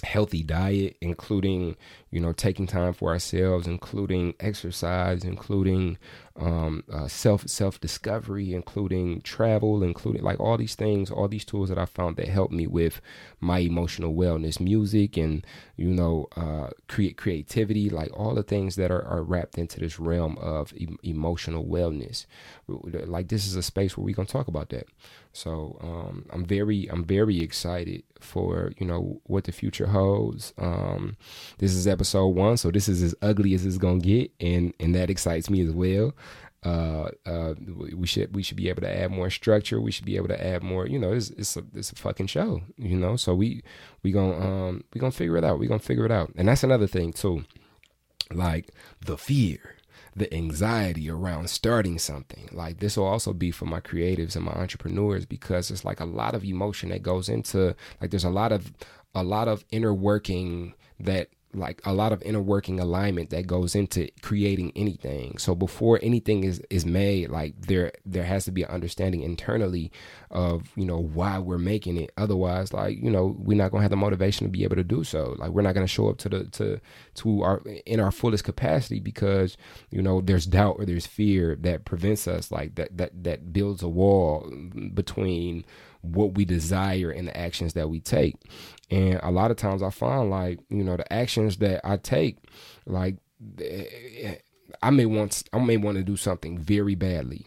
healthy 0.05 0.43
diet, 0.43 0.97
including 1.01 1.75
you 2.11 2.19
know 2.19 2.31
taking 2.31 2.67
time 2.67 2.93
for 2.93 3.09
ourselves, 3.09 3.67
including 3.67 4.33
exercise, 4.39 5.23
including 5.23 5.97
um, 6.37 6.83
uh, 6.91 7.07
self 7.07 7.47
self 7.47 7.79
discovery, 7.79 8.53
including 8.53 9.21
travel, 9.21 9.83
including 9.83 10.23
like 10.23 10.39
all 10.39 10.57
these 10.57 10.75
things, 10.75 11.09
all 11.09 11.27
these 11.27 11.45
tools 11.45 11.69
that 11.69 11.77
I 11.77 11.85
found 11.85 12.17
that 12.17 12.27
help 12.27 12.51
me 12.51 12.67
with 12.67 13.01
my 13.39 13.59
emotional 13.59 14.13
wellness, 14.13 14.59
music, 14.59 15.15
and 15.17 15.45
you 15.77 15.89
know, 15.89 16.27
uh, 16.35 16.69
create 16.87 17.17
creativity, 17.17 17.89
like 17.89 18.11
all 18.17 18.35
the 18.35 18.43
things 18.43 18.75
that 18.75 18.91
are, 18.91 19.03
are 19.05 19.23
wrapped 19.23 19.57
into 19.57 19.79
this 19.79 19.99
realm 19.99 20.37
of 20.39 20.73
e- 20.75 20.97
emotional 21.03 21.65
wellness. 21.65 22.25
Like 22.67 23.29
this 23.29 23.45
is 23.47 23.55
a 23.55 23.63
space 23.63 23.97
where 23.97 24.05
we're 24.05 24.15
gonna 24.15 24.27
talk 24.27 24.47
about 24.47 24.69
that. 24.69 24.87
So 25.33 25.77
um, 25.81 26.25
I'm 26.31 26.45
very 26.45 26.87
I'm 26.87 27.03
very 27.03 27.41
excited 27.41 28.03
for 28.21 28.71
you 28.77 28.87
know 28.87 29.21
what 29.25 29.43
the 29.43 29.51
future 29.51 29.87
holds. 29.87 30.53
Um, 30.57 31.17
this 31.57 31.73
is 31.73 31.87
episode 31.87 32.27
one, 32.27 32.57
so 32.57 32.71
this 32.71 32.87
is 32.87 33.03
as 33.03 33.15
ugly 33.21 33.53
as 33.53 33.65
it's 33.65 33.77
gonna 33.77 33.99
get, 33.99 34.31
and 34.39 34.73
and 34.79 34.95
that 34.95 35.09
excites 35.09 35.49
me 35.49 35.61
as 35.61 35.71
well. 35.71 36.13
Uh, 36.65 37.09
uh, 37.27 37.53
we 37.95 38.07
should 38.07 38.35
we 38.35 38.41
should 38.41 38.57
be 38.57 38.69
able 38.69 38.81
to 38.81 38.99
add 39.01 39.11
more 39.11 39.29
structure. 39.29 39.79
We 39.79 39.91
should 39.91 40.05
be 40.05 40.15
able 40.15 40.29
to 40.29 40.45
add 40.45 40.63
more. 40.63 40.87
You 40.87 40.97
know, 40.97 41.13
it's 41.13 41.29
it's 41.29 41.55
a 41.55 41.63
it's 41.73 41.91
a 41.91 41.95
fucking 41.95 42.27
show. 42.27 42.61
You 42.77 42.97
know, 42.97 43.15
so 43.15 43.35
we 43.35 43.63
we 44.01 44.11
gonna 44.11 44.39
um 44.39 44.83
we 44.93 44.99
gonna 44.99 45.11
figure 45.11 45.37
it 45.37 45.43
out. 45.43 45.59
We 45.59 45.67
gonna 45.67 45.79
figure 45.79 46.05
it 46.05 46.11
out. 46.11 46.31
And 46.35 46.47
that's 46.47 46.63
another 46.63 46.87
thing 46.87 47.13
too, 47.13 47.45
like 48.33 48.71
the 49.05 49.17
fear 49.17 49.75
the 50.15 50.33
anxiety 50.33 51.09
around 51.09 51.49
starting 51.49 51.99
something. 51.99 52.47
Like 52.51 52.79
this 52.79 52.95
will 52.95 53.05
also 53.05 53.33
be 53.33 53.51
for 53.51 53.65
my 53.65 53.81
creatives 53.81 54.35
and 54.35 54.45
my 54.45 54.53
entrepreneurs 54.53 55.25
because 55.25 55.69
it's 55.69 55.83
like 55.83 55.99
a 55.99 56.05
lot 56.05 56.33
of 56.33 56.45
emotion 56.45 56.89
that 56.89 57.03
goes 57.03 57.27
into 57.27 57.75
like 57.99 58.11
there's 58.11 58.23
a 58.23 58.29
lot 58.29 58.51
of 58.51 58.71
a 59.13 59.23
lot 59.23 59.47
of 59.47 59.65
inner 59.71 59.93
working 59.93 60.73
that 60.99 61.29
like 61.55 61.81
a 61.85 61.93
lot 61.93 62.11
of 62.11 62.21
inner 62.23 62.41
working 62.41 62.79
alignment 62.79 63.29
that 63.29 63.47
goes 63.47 63.75
into 63.75 64.09
creating 64.21 64.71
anything. 64.75 65.37
So 65.37 65.55
before 65.55 65.99
anything 66.01 66.43
is 66.43 66.61
is 66.69 66.85
made, 66.85 67.29
like 67.29 67.59
there 67.61 67.91
there 68.05 68.23
has 68.23 68.45
to 68.45 68.51
be 68.51 68.63
an 68.63 68.69
understanding 68.69 69.21
internally 69.21 69.91
of 70.31 70.69
you 70.75 70.85
know 70.85 70.99
why 70.99 71.39
we're 71.39 71.57
making 71.57 71.97
it. 71.97 72.11
Otherwise, 72.17 72.73
like 72.73 72.97
you 73.01 73.09
know 73.09 73.35
we're 73.39 73.57
not 73.57 73.71
gonna 73.71 73.83
have 73.83 73.91
the 73.91 73.97
motivation 73.97 74.45
to 74.45 74.51
be 74.51 74.63
able 74.63 74.75
to 74.75 74.83
do 74.83 75.03
so. 75.03 75.35
Like 75.37 75.51
we're 75.51 75.61
not 75.61 75.75
gonna 75.75 75.87
show 75.87 76.09
up 76.09 76.17
to 76.19 76.29
the 76.29 76.43
to 76.45 76.79
to 77.15 77.41
our 77.41 77.61
in 77.85 77.99
our 77.99 78.11
fullest 78.11 78.43
capacity 78.43 78.99
because 78.99 79.57
you 79.91 80.01
know 80.01 80.21
there's 80.21 80.45
doubt 80.45 80.75
or 80.79 80.85
there's 80.85 81.07
fear 81.07 81.55
that 81.61 81.85
prevents 81.85 82.27
us. 82.27 82.51
Like 82.51 82.75
that 82.75 82.97
that 82.97 83.23
that 83.23 83.53
builds 83.53 83.81
a 83.81 83.89
wall 83.89 84.51
between 84.93 85.65
what 86.05 86.35
we 86.35 86.45
desire 86.45 87.11
and 87.11 87.27
the 87.27 87.37
actions 87.37 87.73
that 87.73 87.89
we 87.89 87.99
take. 87.99 88.35
And 88.89 89.19
a 89.23 89.31
lot 89.31 89.51
of 89.51 89.57
times 89.57 89.81
I 89.81 89.89
find 89.89 90.29
like, 90.29 90.59
you 90.69 90.83
know, 90.83 90.97
the 90.97 91.11
actions 91.11 91.57
that 91.57 91.81
I 91.83 91.97
take, 91.97 92.37
like 92.85 93.17
eh, 93.59 94.35
I 94.81 94.89
may 94.89 95.05
want 95.05 95.43
I 95.53 95.59
may 95.59 95.77
want 95.77 95.97
to 95.97 96.03
do 96.03 96.15
something 96.15 96.57
very 96.57 96.95
badly 96.95 97.45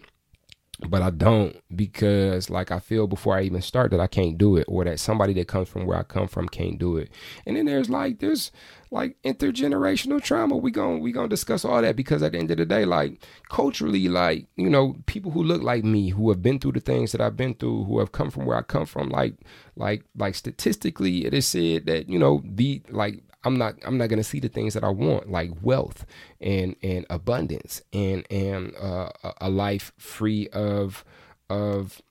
but 0.87 1.03
I 1.03 1.11
don't 1.11 1.57
because 1.75 2.51
like 2.51 2.71
I 2.71 2.79
feel 2.79 3.07
before 3.09 3.37
I 3.37 3.43
even 3.43 3.63
start 3.63 3.91
that 3.91 4.01
I 4.01 4.07
can't 4.07 4.39
do 4.39 4.57
it 4.57 4.65
or 4.69 4.85
that 4.85 5.01
somebody 5.01 5.33
that 5.35 5.49
comes 5.49 5.69
from 5.69 5.87
where 5.87 5.99
I 5.99 6.05
come 6.05 6.29
from 6.29 6.49
can't 6.49 6.79
do 6.79 6.97
it. 6.97 7.11
And 7.47 7.57
then 7.57 7.67
there's 7.67 7.91
like 7.91 8.21
there's 8.21 8.53
like 8.91 9.17
intergenerational 9.25 10.23
trauma. 10.23 10.57
We 10.57 10.71
going 10.71 11.01
we 11.01 11.11
going 11.11 11.29
to 11.29 11.35
discuss 11.35 11.65
all 11.65 11.83
that 11.83 11.97
because 11.97 12.23
at 12.23 12.33
the 12.33 12.39
end 12.39 12.51
of 12.53 12.59
the 12.59 12.67
day 12.67 12.85
like 12.85 13.25
culturally 13.49 14.09
like, 14.09 14.47
you 14.57 14.71
know, 14.71 14.97
people 15.07 15.33
who 15.33 15.43
look 15.43 15.63
like 15.63 15.83
me, 15.83 16.11
who 16.11 16.29
have 16.31 16.43
been 16.43 16.61
through 16.61 16.73
the 16.73 16.81
things 16.81 17.11
that 17.13 17.21
I've 17.21 17.37
been 17.37 17.55
through, 17.55 17.85
who 17.85 17.99
have 17.99 18.13
come 18.13 18.31
from 18.31 18.47
where 18.47 18.57
I 18.57 18.63
come 18.63 18.87
from 18.87 19.09
like 19.09 19.35
like 19.75 20.05
like 20.17 20.37
statistically 20.37 21.27
it 21.27 21.35
is 21.35 21.47
said 21.47 21.87
that, 21.87 22.09
you 22.09 22.21
know, 22.21 22.43
the 22.45 22.83
like 22.89 23.23
I'm 23.45 23.57
not 23.57 23.75
I'm 23.85 23.99
not 23.99 24.09
gonna 24.09 24.25
see 24.25 24.41
the 24.41 24.49
things 24.49 24.75
that 24.75 24.85
I 24.85 24.89
want 24.89 25.31
like 25.31 25.51
wealth 25.63 26.05
and 26.41 26.75
and 26.83 27.07
abundance 27.09 27.83
and 27.93 28.27
and 28.31 28.75
uh, 28.77 29.11
a 29.41 29.49
life 29.49 29.93
free 29.97 30.49
of 30.49 31.05
of 31.49 32.03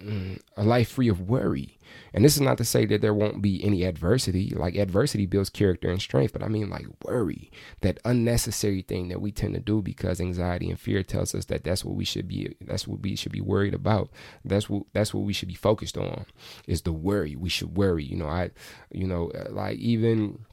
mm, 0.00 0.38
a 0.56 0.64
life 0.64 0.90
free 0.90 1.08
of 1.08 1.22
worry. 1.22 1.78
And 2.12 2.24
this 2.24 2.34
is 2.34 2.40
not 2.40 2.58
to 2.58 2.64
say 2.64 2.86
that 2.86 3.00
there 3.00 3.14
won't 3.14 3.40
be 3.42 3.64
any 3.64 3.84
adversity. 3.84 4.50
Like 4.50 4.74
adversity 4.76 5.26
builds 5.26 5.50
character 5.50 5.90
and 5.90 6.00
strength, 6.00 6.32
but 6.32 6.42
I 6.42 6.48
mean 6.48 6.68
like 6.68 6.86
worry, 7.04 7.50
that 7.80 7.98
unnecessary 8.04 8.82
thing 8.82 9.08
that 9.08 9.20
we 9.20 9.32
tend 9.32 9.54
to 9.54 9.60
do 9.60 9.80
because 9.80 10.20
anxiety 10.20 10.68
and 10.68 10.78
fear 10.78 11.02
tells 11.02 11.34
us 11.34 11.46
that 11.46 11.64
that's 11.64 11.84
what 11.84 11.96
we 11.96 12.04
should 12.04 12.28
be. 12.28 12.54
That's 12.60 12.86
what 12.86 13.00
we 13.00 13.16
should 13.16 13.32
be 13.32 13.40
worried 13.40 13.74
about. 13.74 14.10
That's 14.44 14.68
what 14.68 14.84
that's 14.92 15.14
what 15.14 15.24
we 15.24 15.32
should 15.32 15.48
be 15.48 15.54
focused 15.54 15.96
on. 15.96 16.26
Is 16.66 16.82
the 16.82 16.92
worry. 16.92 17.36
We 17.36 17.48
should 17.48 17.76
worry. 17.76 18.04
You 18.04 18.16
know, 18.16 18.28
I, 18.28 18.50
you 18.92 19.06
know, 19.06 19.30
like 19.50 19.78
even 19.78 20.44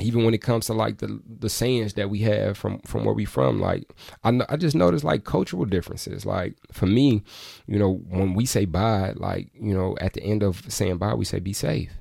even 0.00 0.24
when 0.24 0.34
it 0.34 0.42
comes 0.42 0.66
to 0.66 0.74
like 0.74 0.98
the 0.98 1.20
the 1.26 1.48
sayings 1.48 1.94
that 1.94 2.10
we 2.10 2.20
have 2.20 2.56
from 2.56 2.78
from 2.80 3.04
where 3.04 3.14
we 3.14 3.24
from 3.24 3.60
like 3.60 3.92
I, 4.24 4.40
I 4.48 4.56
just 4.56 4.76
noticed 4.76 5.04
like 5.04 5.24
cultural 5.24 5.64
differences. 5.64 6.24
Like 6.24 6.54
for 6.72 6.86
me 6.86 7.22
you 7.66 7.78
know 7.78 7.94
when 8.08 8.34
we 8.34 8.46
say 8.46 8.64
bye 8.64 9.12
like 9.16 9.50
you 9.54 9.74
know 9.74 9.96
at 10.00 10.12
the 10.14 10.22
end 10.22 10.42
of 10.42 10.64
saying 10.72 10.98
bye 10.98 11.14
we 11.14 11.24
say 11.24 11.38
be 11.40 11.52
safe 11.52 11.92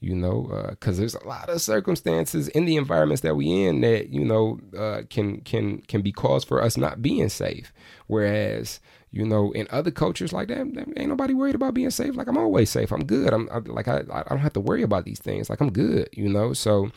you 0.00 0.14
know 0.14 0.66
because 0.70 0.98
uh, 0.98 1.00
there's 1.00 1.14
a 1.16 1.26
lot 1.26 1.48
of 1.48 1.60
circumstances 1.60 2.48
in 2.48 2.64
the 2.66 2.76
environments 2.76 3.22
that 3.22 3.34
we 3.34 3.64
in 3.64 3.80
that 3.80 4.10
you 4.10 4.24
know 4.24 4.60
uh, 4.76 5.02
can 5.10 5.40
can 5.40 5.78
can 5.82 6.02
be 6.02 6.12
cause 6.12 6.44
for 6.44 6.62
us 6.62 6.76
not 6.76 7.02
being 7.02 7.28
safe. 7.28 7.72
Whereas 8.06 8.80
you 9.10 9.24
know 9.24 9.50
in 9.52 9.66
other 9.70 9.90
cultures 9.90 10.32
like 10.32 10.48
that, 10.48 10.58
ain't 10.96 11.08
nobody 11.08 11.34
worried 11.34 11.54
about 11.56 11.74
being 11.74 11.90
safe. 11.90 12.14
Like 12.16 12.28
i'm 12.28 12.38
always 12.38 12.70
safe. 12.70 12.92
I'm 12.92 13.04
good. 13.04 13.32
I'm 13.32 13.48
I, 13.50 13.58
like 13.58 13.88
I, 13.88 14.04
I 14.12 14.22
don't 14.28 14.38
have 14.38 14.52
to 14.52 14.60
worry 14.60 14.82
about 14.82 15.04
these 15.04 15.18
things. 15.18 15.50
Like 15.50 15.60
i'm 15.60 15.72
good 15.72 16.08
you 16.12 16.28
know? 16.28 16.52
So 16.52 16.90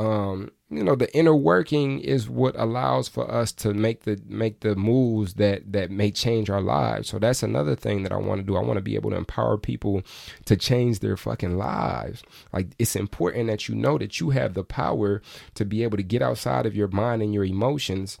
um, 0.00 0.50
you 0.70 0.82
know 0.82 0.94
the 0.94 1.14
inner 1.14 1.34
working 1.34 2.00
is 2.00 2.28
what 2.28 2.54
allows 2.58 3.06
for 3.06 3.30
us 3.30 3.52
to 3.52 3.74
make 3.74 4.04
the 4.04 4.18
make 4.26 4.60
the 4.60 4.74
moves 4.74 5.34
that 5.34 5.70
that 5.70 5.90
may 5.90 6.10
change 6.10 6.48
our 6.48 6.62
lives 6.62 7.08
so 7.10 7.18
that's 7.18 7.42
another 7.42 7.74
thing 7.76 8.02
that 8.02 8.12
i 8.12 8.16
want 8.16 8.38
to 8.40 8.46
do 8.46 8.56
i 8.56 8.62
want 8.62 8.78
to 8.78 8.82
be 8.82 8.94
able 8.94 9.10
to 9.10 9.16
empower 9.16 9.58
people 9.58 10.02
to 10.46 10.56
change 10.56 11.00
their 11.00 11.18
fucking 11.18 11.58
lives 11.58 12.22
like 12.52 12.68
it's 12.78 12.96
important 12.96 13.48
that 13.48 13.68
you 13.68 13.74
know 13.74 13.98
that 13.98 14.20
you 14.20 14.30
have 14.30 14.54
the 14.54 14.64
power 14.64 15.20
to 15.54 15.64
be 15.66 15.82
able 15.82 15.98
to 15.98 16.02
get 16.02 16.22
outside 16.22 16.64
of 16.64 16.74
your 16.74 16.88
mind 16.88 17.20
and 17.20 17.34
your 17.34 17.44
emotions 17.44 18.16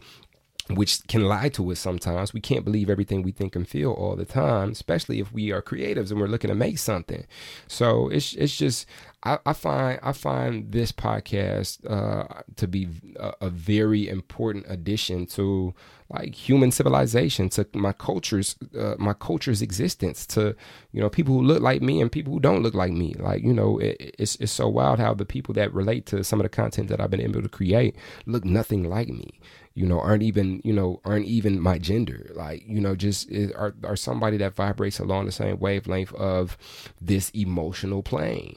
which 0.76 1.06
can 1.08 1.24
lie 1.24 1.48
to 1.50 1.70
us 1.70 1.80
sometimes. 1.80 2.32
We 2.32 2.40
can't 2.40 2.64
believe 2.64 2.90
everything 2.90 3.22
we 3.22 3.32
think 3.32 3.56
and 3.56 3.68
feel 3.68 3.92
all 3.92 4.16
the 4.16 4.24
time, 4.24 4.70
especially 4.70 5.20
if 5.20 5.32
we 5.32 5.50
are 5.50 5.62
creatives 5.62 6.10
and 6.10 6.20
we're 6.20 6.28
looking 6.28 6.48
to 6.48 6.54
make 6.54 6.78
something. 6.78 7.26
So 7.66 8.08
it's 8.08 8.34
it's 8.34 8.56
just 8.56 8.86
I, 9.22 9.38
I 9.44 9.52
find 9.52 10.00
I 10.02 10.12
find 10.12 10.72
this 10.72 10.92
podcast 10.92 11.84
uh, 11.88 12.42
to 12.56 12.66
be 12.66 12.88
a, 13.16 13.34
a, 13.42 13.50
very 13.50 14.08
important 14.08 14.64
addition 14.66 15.26
to 15.26 15.74
like 16.08 16.34
human 16.34 16.70
civilization, 16.70 17.50
to 17.50 17.66
my 17.74 17.92
culture's 17.92 18.56
uh, 18.78 18.94
my 18.98 19.12
culture's 19.12 19.60
existence, 19.60 20.26
to 20.28 20.56
you 20.92 21.02
know 21.02 21.10
people 21.10 21.34
who 21.34 21.42
look 21.42 21.60
like 21.60 21.82
me 21.82 22.00
and 22.00 22.10
people 22.10 22.32
who 22.32 22.40
don't 22.40 22.62
look 22.62 22.74
like 22.74 22.92
me. 22.92 23.14
Like 23.18 23.42
you 23.42 23.52
know, 23.52 23.78
it, 23.78 24.14
it's 24.18 24.36
it's 24.36 24.52
so 24.52 24.68
wild 24.68 24.98
how 24.98 25.12
the 25.12 25.26
people 25.26 25.52
that 25.54 25.74
relate 25.74 26.06
to 26.06 26.24
some 26.24 26.40
of 26.40 26.44
the 26.44 26.48
content 26.48 26.88
that 26.88 27.00
I've 27.00 27.10
been 27.10 27.20
able 27.20 27.42
to 27.42 27.48
create 27.48 27.96
look 28.24 28.44
nothing 28.44 28.88
like 28.88 29.08
me 29.08 29.38
you 29.74 29.86
know 29.86 30.00
aren't 30.00 30.22
even 30.22 30.60
you 30.64 30.72
know 30.72 31.00
aren't 31.04 31.26
even 31.26 31.60
my 31.60 31.78
gender 31.78 32.30
like 32.34 32.62
you 32.66 32.80
know 32.80 32.96
just 32.96 33.30
are, 33.54 33.74
are 33.84 33.94
somebody 33.96 34.36
that 34.36 34.54
vibrates 34.54 34.98
along 34.98 35.26
the 35.26 35.32
same 35.32 35.58
wavelength 35.60 36.12
of 36.14 36.58
this 37.00 37.30
emotional 37.30 38.02
plane 38.02 38.56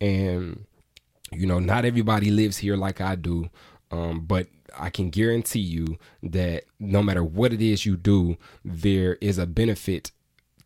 and 0.00 0.64
you 1.32 1.46
know 1.46 1.58
not 1.58 1.84
everybody 1.84 2.30
lives 2.30 2.58
here 2.58 2.76
like 2.76 3.00
i 3.00 3.14
do. 3.14 3.48
Um, 3.90 4.24
but 4.26 4.48
i 4.76 4.90
can 4.90 5.10
guarantee 5.10 5.60
you 5.60 5.98
that 6.22 6.64
no 6.80 7.02
matter 7.02 7.22
what 7.22 7.52
it 7.52 7.62
is 7.62 7.86
you 7.86 7.96
do 7.96 8.36
there 8.64 9.14
is 9.20 9.38
a 9.38 9.46
benefit 9.46 10.10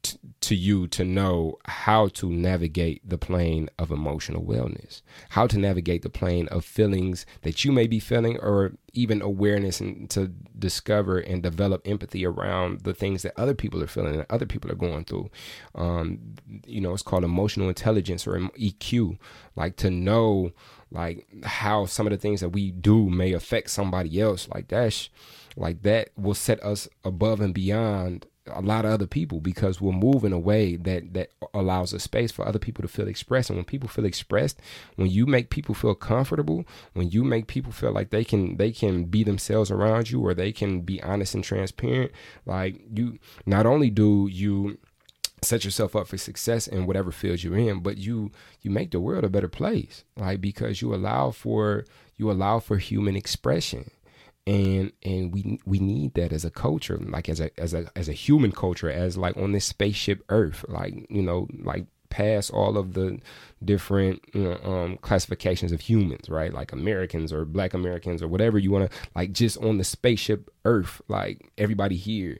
to 0.02 0.54
you 0.54 0.86
to 0.88 1.04
know 1.04 1.58
how 1.64 2.08
to 2.08 2.30
navigate 2.30 3.06
the 3.08 3.18
plane 3.18 3.68
of 3.78 3.90
emotional 3.90 4.42
wellness, 4.42 5.02
how 5.30 5.46
to 5.46 5.58
navigate 5.58 6.02
the 6.02 6.08
plane 6.08 6.48
of 6.48 6.64
feelings 6.64 7.26
that 7.42 7.64
you 7.64 7.72
may 7.72 7.86
be 7.86 7.98
feeling, 7.98 8.38
or 8.38 8.72
even 8.92 9.20
awareness 9.20 9.80
and 9.80 10.08
to 10.10 10.28
discover 10.58 11.18
and 11.18 11.42
develop 11.42 11.86
empathy 11.86 12.24
around 12.24 12.80
the 12.80 12.94
things 12.94 13.22
that 13.22 13.38
other 13.38 13.54
people 13.54 13.82
are 13.82 13.86
feeling 13.86 14.14
and 14.14 14.26
other 14.30 14.46
people 14.46 14.70
are 14.70 14.76
going 14.76 15.04
through. 15.04 15.30
Um, 15.74 16.34
you 16.66 16.80
know, 16.80 16.94
it's 16.94 17.02
called 17.02 17.24
emotional 17.24 17.68
intelligence 17.68 18.26
or 18.26 18.38
EQ, 18.38 19.18
like 19.56 19.76
to 19.76 19.90
know 19.90 20.52
like 20.90 21.26
how 21.44 21.84
some 21.84 22.06
of 22.06 22.12
the 22.12 22.16
things 22.16 22.40
that 22.40 22.50
we 22.50 22.70
do 22.70 23.10
may 23.10 23.32
affect 23.32 23.70
somebody 23.70 24.20
else. 24.20 24.48
Like 24.48 24.68
that's 24.68 25.10
like 25.56 25.82
that 25.82 26.10
will 26.16 26.34
set 26.34 26.62
us 26.62 26.88
above 27.04 27.40
and 27.40 27.52
beyond 27.52 28.26
a 28.52 28.60
lot 28.60 28.84
of 28.84 28.92
other 28.92 29.06
people 29.06 29.40
because 29.40 29.80
we're 29.80 29.92
moving 29.92 30.32
a 30.32 30.38
way 30.38 30.76
that 30.76 31.14
that 31.14 31.30
allows 31.54 31.92
a 31.92 31.98
space 31.98 32.32
for 32.32 32.46
other 32.46 32.58
people 32.58 32.82
to 32.82 32.88
feel 32.88 33.08
expressed. 33.08 33.50
And 33.50 33.56
when 33.56 33.64
people 33.64 33.88
feel 33.88 34.04
expressed 34.04 34.60
when 34.96 35.08
you 35.08 35.26
make 35.26 35.50
people 35.50 35.74
feel 35.74 35.94
comfortable 35.94 36.64
when 36.94 37.10
you 37.10 37.24
make 37.24 37.46
people 37.46 37.72
feel 37.72 37.92
like 37.92 38.10
they 38.10 38.24
can 38.24 38.56
they 38.56 38.72
can 38.72 39.04
be 39.04 39.22
themselves 39.22 39.70
around 39.70 40.10
you 40.10 40.24
or 40.24 40.34
they 40.34 40.52
can 40.52 40.80
be 40.80 41.02
honest 41.02 41.34
and 41.34 41.44
transparent 41.44 42.12
like 42.46 42.80
you 42.92 43.18
not 43.46 43.66
only 43.66 43.90
do 43.90 44.28
you 44.30 44.78
set 45.42 45.64
yourself 45.64 45.94
up 45.94 46.08
for 46.08 46.18
success 46.18 46.66
in 46.66 46.86
whatever 46.86 47.12
field 47.12 47.42
you're 47.42 47.56
in 47.56 47.80
but 47.80 47.96
you 47.96 48.30
you 48.60 48.70
make 48.70 48.90
the 48.90 49.00
world 49.00 49.24
a 49.24 49.28
better 49.28 49.48
place 49.48 50.04
like 50.16 50.40
because 50.40 50.82
you 50.82 50.94
allow 50.94 51.30
for 51.30 51.84
you 52.16 52.30
allow 52.30 52.58
for 52.58 52.78
human 52.78 53.14
expression 53.14 53.90
and 54.48 54.92
and 55.02 55.32
we 55.32 55.60
we 55.66 55.78
need 55.78 56.14
that 56.14 56.32
as 56.32 56.44
a 56.44 56.50
culture 56.50 56.98
like 57.02 57.28
as 57.28 57.38
a 57.38 57.50
as 57.60 57.74
a 57.74 57.86
as 57.94 58.08
a 58.08 58.14
human 58.14 58.50
culture 58.50 58.90
as 58.90 59.18
like 59.18 59.36
on 59.36 59.52
this 59.52 59.66
spaceship 59.66 60.24
earth 60.30 60.64
like 60.68 61.06
you 61.10 61.20
know 61.20 61.46
like 61.62 61.84
past 62.08 62.50
all 62.50 62.78
of 62.78 62.94
the 62.94 63.20
different 63.62 64.22
you 64.32 64.42
know, 64.42 64.58
um, 64.64 64.96
classifications 65.02 65.70
of 65.70 65.82
humans 65.82 66.30
right? 66.30 66.54
Like 66.54 66.72
americans 66.72 67.30
or 67.30 67.44
black 67.44 67.74
americans 67.74 68.22
or 68.22 68.28
whatever 68.28 68.58
you 68.58 68.70
want 68.70 68.90
to 68.90 68.98
like 69.14 69.32
just 69.32 69.58
on 69.58 69.76
the 69.76 69.84
spaceship 69.84 70.50
earth 70.64 71.02
like 71.08 71.52
everybody 71.58 71.96
here 71.96 72.38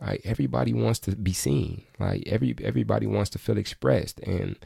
like 0.00 0.22
everybody 0.24 0.72
wants 0.72 0.98
to 1.00 1.14
be 1.14 1.34
seen 1.34 1.82
like 1.98 2.22
every 2.26 2.54
everybody 2.64 3.06
wants 3.06 3.28
to 3.30 3.38
feel 3.38 3.58
expressed 3.58 4.18
and 4.20 4.56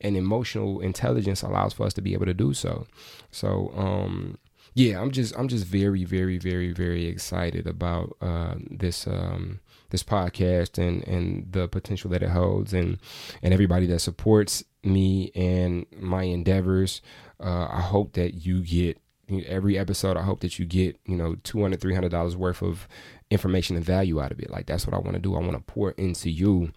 and 0.00 0.16
emotional 0.16 0.80
intelligence 0.80 1.42
allows 1.42 1.72
for 1.72 1.86
us 1.86 1.92
to 1.94 2.00
be 2.00 2.14
able 2.14 2.26
to 2.26 2.34
do 2.34 2.54
so. 2.54 2.86
So 3.30 3.72
um 3.76 4.38
yeah, 4.74 5.00
I'm 5.00 5.10
just 5.10 5.36
I'm 5.36 5.48
just 5.48 5.66
very 5.66 6.04
very 6.04 6.38
very 6.38 6.72
very 6.72 7.06
excited 7.06 7.66
about 7.66 8.16
uh, 8.20 8.54
this 8.70 9.06
um, 9.06 9.60
this 9.90 10.02
podcast 10.02 10.78
and 10.78 11.06
and 11.06 11.50
the 11.50 11.68
potential 11.68 12.10
that 12.10 12.22
it 12.22 12.30
holds 12.30 12.72
and 12.72 12.98
and 13.42 13.52
everybody 13.52 13.86
that 13.86 14.00
supports 14.00 14.64
me 14.82 15.30
and 15.34 15.86
my 15.98 16.22
endeavors. 16.22 17.02
Uh, 17.38 17.68
I 17.70 17.80
hope 17.80 18.12
that 18.12 18.46
you 18.46 18.60
get 18.60 18.98
every 19.46 19.78
episode. 19.78 20.16
I 20.16 20.22
hope 20.22 20.40
that 20.40 20.58
you 20.58 20.66
get 20.66 20.98
you 21.04 21.16
know 21.16 21.36
200 21.42 21.80
300 21.80 22.08
dollars 22.08 22.36
worth 22.36 22.62
of 22.62 22.86
information 23.30 23.76
and 23.76 23.84
value 23.84 24.20
out 24.20 24.32
of 24.32 24.40
it. 24.40 24.50
Like 24.50 24.66
that's 24.66 24.86
what 24.86 24.94
I 24.94 24.98
want 24.98 25.14
to 25.14 25.20
do. 25.20 25.34
I 25.34 25.40
want 25.40 25.52
to 25.52 25.60
pour 25.60 25.92
into 25.92 26.30
you 26.30 26.72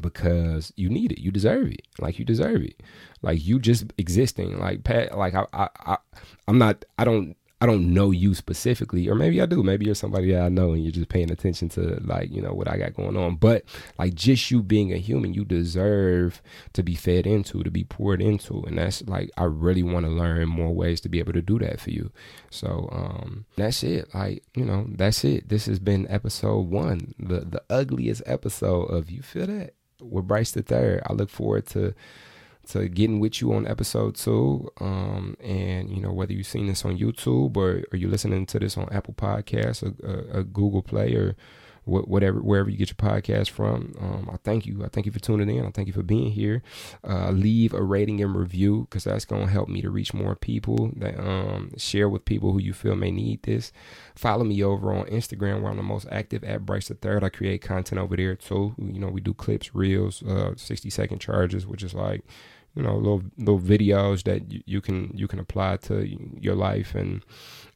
because 0.00 0.72
you 0.76 0.88
need 0.88 1.12
it. 1.12 1.20
You 1.20 1.30
deserve 1.30 1.68
it. 1.68 1.82
Like 1.98 2.18
you 2.18 2.24
deserve 2.24 2.62
it. 2.62 2.82
Like 3.22 3.44
you 3.44 3.58
just 3.58 3.92
existing. 3.98 4.58
Like 4.58 4.84
Pat. 4.84 5.16
Like 5.16 5.34
I, 5.34 5.46
I, 5.52 5.68
I 5.84 5.96
I'm 6.46 6.58
not. 6.58 6.84
I 6.98 7.04
don't. 7.04 7.36
I 7.60 7.66
don't 7.66 7.92
know 7.92 8.12
you 8.12 8.34
specifically, 8.34 9.08
or 9.08 9.16
maybe 9.16 9.42
I 9.42 9.46
do. 9.46 9.64
Maybe 9.64 9.86
you're 9.86 9.96
somebody 9.96 10.30
that 10.30 10.42
I 10.42 10.48
know, 10.48 10.72
and 10.72 10.82
you're 10.82 10.92
just 10.92 11.08
paying 11.08 11.30
attention 11.32 11.68
to 11.70 12.00
like 12.04 12.30
you 12.30 12.40
know 12.40 12.52
what 12.52 12.68
I 12.68 12.78
got 12.78 12.94
going 12.94 13.16
on. 13.16 13.34
But 13.34 13.64
like 13.98 14.14
just 14.14 14.50
you 14.50 14.62
being 14.62 14.92
a 14.92 14.96
human, 14.96 15.34
you 15.34 15.44
deserve 15.44 16.40
to 16.74 16.84
be 16.84 16.94
fed 16.94 17.26
into, 17.26 17.64
to 17.64 17.70
be 17.70 17.82
poured 17.82 18.22
into, 18.22 18.62
and 18.62 18.78
that's 18.78 19.02
like 19.08 19.30
I 19.36 19.44
really 19.44 19.82
want 19.82 20.06
to 20.06 20.12
learn 20.12 20.48
more 20.48 20.72
ways 20.72 21.00
to 21.00 21.08
be 21.08 21.18
able 21.18 21.32
to 21.32 21.42
do 21.42 21.58
that 21.58 21.80
for 21.80 21.90
you. 21.90 22.12
So 22.50 22.88
um, 22.92 23.44
that's 23.56 23.82
it. 23.82 24.14
Like 24.14 24.44
you 24.54 24.64
know, 24.64 24.86
that's 24.88 25.24
it. 25.24 25.48
This 25.48 25.66
has 25.66 25.80
been 25.80 26.06
episode 26.08 26.70
one, 26.70 27.14
the 27.18 27.40
the 27.40 27.62
ugliest 27.68 28.22
episode 28.24 28.84
of 28.84 29.10
you 29.10 29.22
feel 29.22 29.48
that 29.48 29.74
with 30.00 30.28
Bryce 30.28 30.52
the 30.52 30.62
Third. 30.62 31.02
I 31.06 31.12
look 31.12 31.30
forward 31.30 31.66
to 31.68 31.94
to 32.68 32.88
getting 32.88 33.20
with 33.20 33.40
you 33.40 33.52
on 33.52 33.66
episode 33.66 34.14
two. 34.16 34.70
Um, 34.80 35.36
and 35.40 35.90
you 35.90 36.00
know 36.00 36.12
whether 36.12 36.32
you've 36.32 36.46
seen 36.46 36.66
this 36.66 36.84
on 36.84 36.98
YouTube 36.98 37.56
or, 37.56 37.82
or 37.92 37.96
you're 37.96 38.10
listening 38.10 38.46
to 38.46 38.58
this 38.58 38.76
on 38.76 38.88
Apple 38.92 39.14
Podcasts 39.14 39.82
or, 39.82 39.94
or, 40.06 40.38
or 40.38 40.42
Google 40.42 40.82
Play 40.82 41.14
or 41.14 41.36
whatever 41.88 42.40
wherever 42.40 42.68
you 42.68 42.76
get 42.76 42.90
your 42.90 42.96
podcast 42.96 43.50
from. 43.50 43.94
Um, 43.98 44.30
I 44.32 44.36
thank 44.44 44.66
you. 44.66 44.84
I 44.84 44.88
thank 44.88 45.06
you 45.06 45.12
for 45.12 45.18
tuning 45.18 45.48
in. 45.48 45.64
I 45.64 45.70
thank 45.70 45.88
you 45.88 45.94
for 45.94 46.02
being 46.02 46.30
here. 46.30 46.62
Uh, 47.02 47.30
leave 47.30 47.72
a 47.72 47.82
rating 47.82 48.20
and 48.20 48.36
review 48.36 48.86
because 48.88 49.04
that's 49.04 49.24
gonna 49.24 49.46
help 49.46 49.68
me 49.68 49.80
to 49.82 49.90
reach 49.90 50.12
more 50.12 50.36
people. 50.36 50.90
That 50.96 51.18
um, 51.18 51.72
share 51.76 52.08
with 52.08 52.24
people 52.24 52.52
who 52.52 52.60
you 52.60 52.72
feel 52.72 52.94
may 52.94 53.10
need 53.10 53.42
this. 53.42 53.72
Follow 54.14 54.44
me 54.44 54.62
over 54.62 54.92
on 54.92 55.06
Instagram 55.06 55.62
where 55.62 55.70
I'm 55.70 55.76
the 55.76 55.82
most 55.82 56.06
active 56.10 56.44
at 56.44 56.66
Bryce 56.66 56.88
the 56.88 56.94
Third. 56.94 57.24
I 57.24 57.30
create 57.30 57.62
content 57.62 58.00
over 58.00 58.16
there 58.16 58.36
too. 58.36 58.74
You 58.78 59.00
know 59.00 59.08
we 59.08 59.20
do 59.20 59.34
clips, 59.34 59.74
reels, 59.74 60.22
uh, 60.22 60.52
60 60.56 60.90
second 60.90 61.20
charges, 61.20 61.66
which 61.66 61.82
is 61.82 61.94
like 61.94 62.22
you 62.74 62.82
know 62.82 62.96
little 62.96 63.22
little 63.36 63.60
videos 63.60 64.22
that 64.24 64.50
you, 64.50 64.62
you 64.66 64.80
can 64.80 65.10
you 65.14 65.26
can 65.26 65.38
apply 65.38 65.76
to 65.78 66.06
your 66.40 66.54
life 66.54 66.94
and 66.94 67.24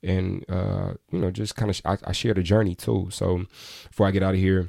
and 0.03 0.45
uh, 0.49 0.95
you 1.11 1.19
know 1.19 1.31
just 1.31 1.57
kind 1.57 1.71
of 1.71 1.77
sh- 1.77 1.83
I, 1.85 1.99
I 2.05 2.13
share 2.13 2.35
the 2.35 2.43
journey 2.43 2.75
too. 2.75 3.09
So 3.11 3.45
before 3.89 4.07
I 4.07 4.11
get 4.11 4.23
out 4.23 4.35
of 4.35 4.41
here, 4.41 4.69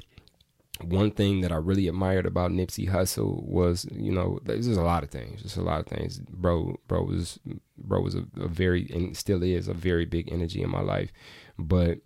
one 0.82 1.10
thing 1.10 1.40
that 1.42 1.52
I 1.52 1.56
really 1.56 1.88
admired 1.88 2.26
about 2.26 2.50
Nipsey 2.50 2.88
Hussle 2.88 3.42
was, 3.44 3.86
you 3.92 4.10
know, 4.10 4.40
there's 4.44 4.66
a 4.66 4.82
lot 4.82 5.04
of 5.04 5.10
things, 5.10 5.42
just 5.42 5.56
a 5.56 5.62
lot 5.62 5.80
of 5.80 5.86
things. 5.86 6.18
Bro, 6.18 6.80
bro 6.88 7.02
was, 7.02 7.38
bro 7.78 8.00
was 8.00 8.14
a, 8.14 8.24
a, 8.40 8.48
very, 8.48 8.90
and 8.92 9.16
still 9.16 9.42
is 9.42 9.68
a 9.68 9.74
very 9.74 10.04
big 10.04 10.32
energy 10.32 10.62
in 10.62 10.70
my 10.70 10.80
life, 10.80 11.12
but 11.58 11.98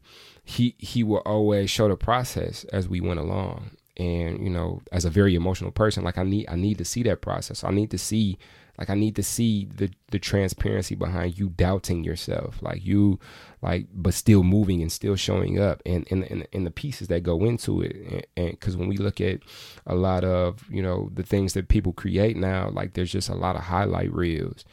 he 0.45 0.75
he 0.79 1.03
will 1.03 1.23
always 1.27 1.71
show 1.71 1.89
the 1.89 1.97
process 1.97 2.65
as 2.65 2.89
we 2.89 3.01
went 3.01 3.21
along, 3.21 3.71
and 3.99 4.43
you 4.43 4.51
know 4.51 4.81
as 4.93 5.05
a 5.05 5.11
very 5.11 5.35
emotional 5.35 5.71
person 5.71 6.05
like 6.05 6.19
i 6.19 6.23
need 6.23 6.47
i 6.49 6.55
need 6.55 6.79
to 6.79 6.85
see 6.85 7.03
that 7.03 7.21
process. 7.21 7.65
I 7.65 7.71
need 7.71 7.91
to 7.91 7.99
see 7.99 8.39
like 8.79 8.91
i 8.91 8.95
need 8.95 9.17
to 9.17 9.23
see 9.23 9.67
the 9.75 9.91
the 10.11 10.21
transparency 10.21 10.95
behind 10.95 11.39
you 11.39 11.49
doubting 11.49 12.05
yourself 12.05 12.63
like 12.63 12.85
you 12.85 13.19
like 13.61 13.87
but 13.93 14.15
still 14.15 14.45
moving 14.45 14.83
and 14.83 14.93
still 14.93 15.17
showing 15.17 15.59
up. 15.59 15.83
And 15.85 16.07
and 16.11 16.23
and, 16.25 16.47
and 16.53 16.67
the 16.67 16.71
pieces 16.71 17.09
that 17.09 17.25
go 17.25 17.45
into 17.45 17.83
it 17.83 18.29
and 18.37 18.53
because 18.53 18.77
when 18.77 18.89
we 18.89 18.97
look 18.97 19.21
at 19.21 19.41
a 19.87 19.97
lot 19.97 20.25
of 20.25 20.65
you 20.71 20.83
know 20.83 21.11
the 21.13 21.25
things 21.25 21.55
that 21.55 21.69
people 21.69 21.93
create 21.93 22.37
now 22.37 22.71
like 22.71 22.95
there's 22.95 23.13
just 23.13 23.29
a 23.29 23.35
lot 23.35 23.57
of 23.57 23.63
highlight 23.63 24.13
reels. 24.13 24.65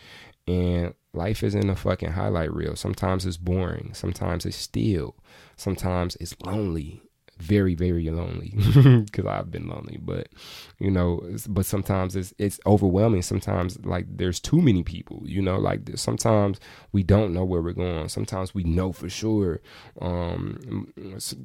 And 0.47 0.93
life 1.11 1.41
isn't 1.41 1.67
a 1.67 1.75
fucking 1.75 2.11
highlight 2.11 2.53
reel. 2.53 2.75
Sometimes 2.75 3.25
it's 3.25 3.37
boring. 3.37 3.95
Sometimes 3.95 4.45
it's 4.45 4.55
still. 4.55 5.15
Sometimes 5.55 6.15
it's 6.17 6.39
lonely 6.41 7.01
very 7.37 7.75
very 7.75 8.09
lonely 8.09 8.53
because 9.05 9.25
I've 9.25 9.51
been 9.51 9.67
lonely 9.67 9.99
but 10.01 10.29
you 10.79 10.89
know 10.89 11.21
but 11.49 11.65
sometimes 11.65 12.15
it's 12.15 12.33
it's 12.37 12.59
overwhelming. 12.65 13.21
Sometimes 13.21 13.83
like 13.85 14.05
there's 14.09 14.39
too 14.39 14.61
many 14.61 14.83
people 14.83 15.21
you 15.25 15.41
know 15.41 15.57
like 15.57 15.81
sometimes 15.95 16.59
we 16.91 17.03
don't 17.03 17.33
know 17.33 17.43
where 17.43 17.61
we're 17.61 17.73
going. 17.73 18.07
Sometimes 18.09 18.53
we 18.53 18.63
know 18.63 18.91
for 18.91 19.09
sure 19.09 19.61
um 20.01 20.91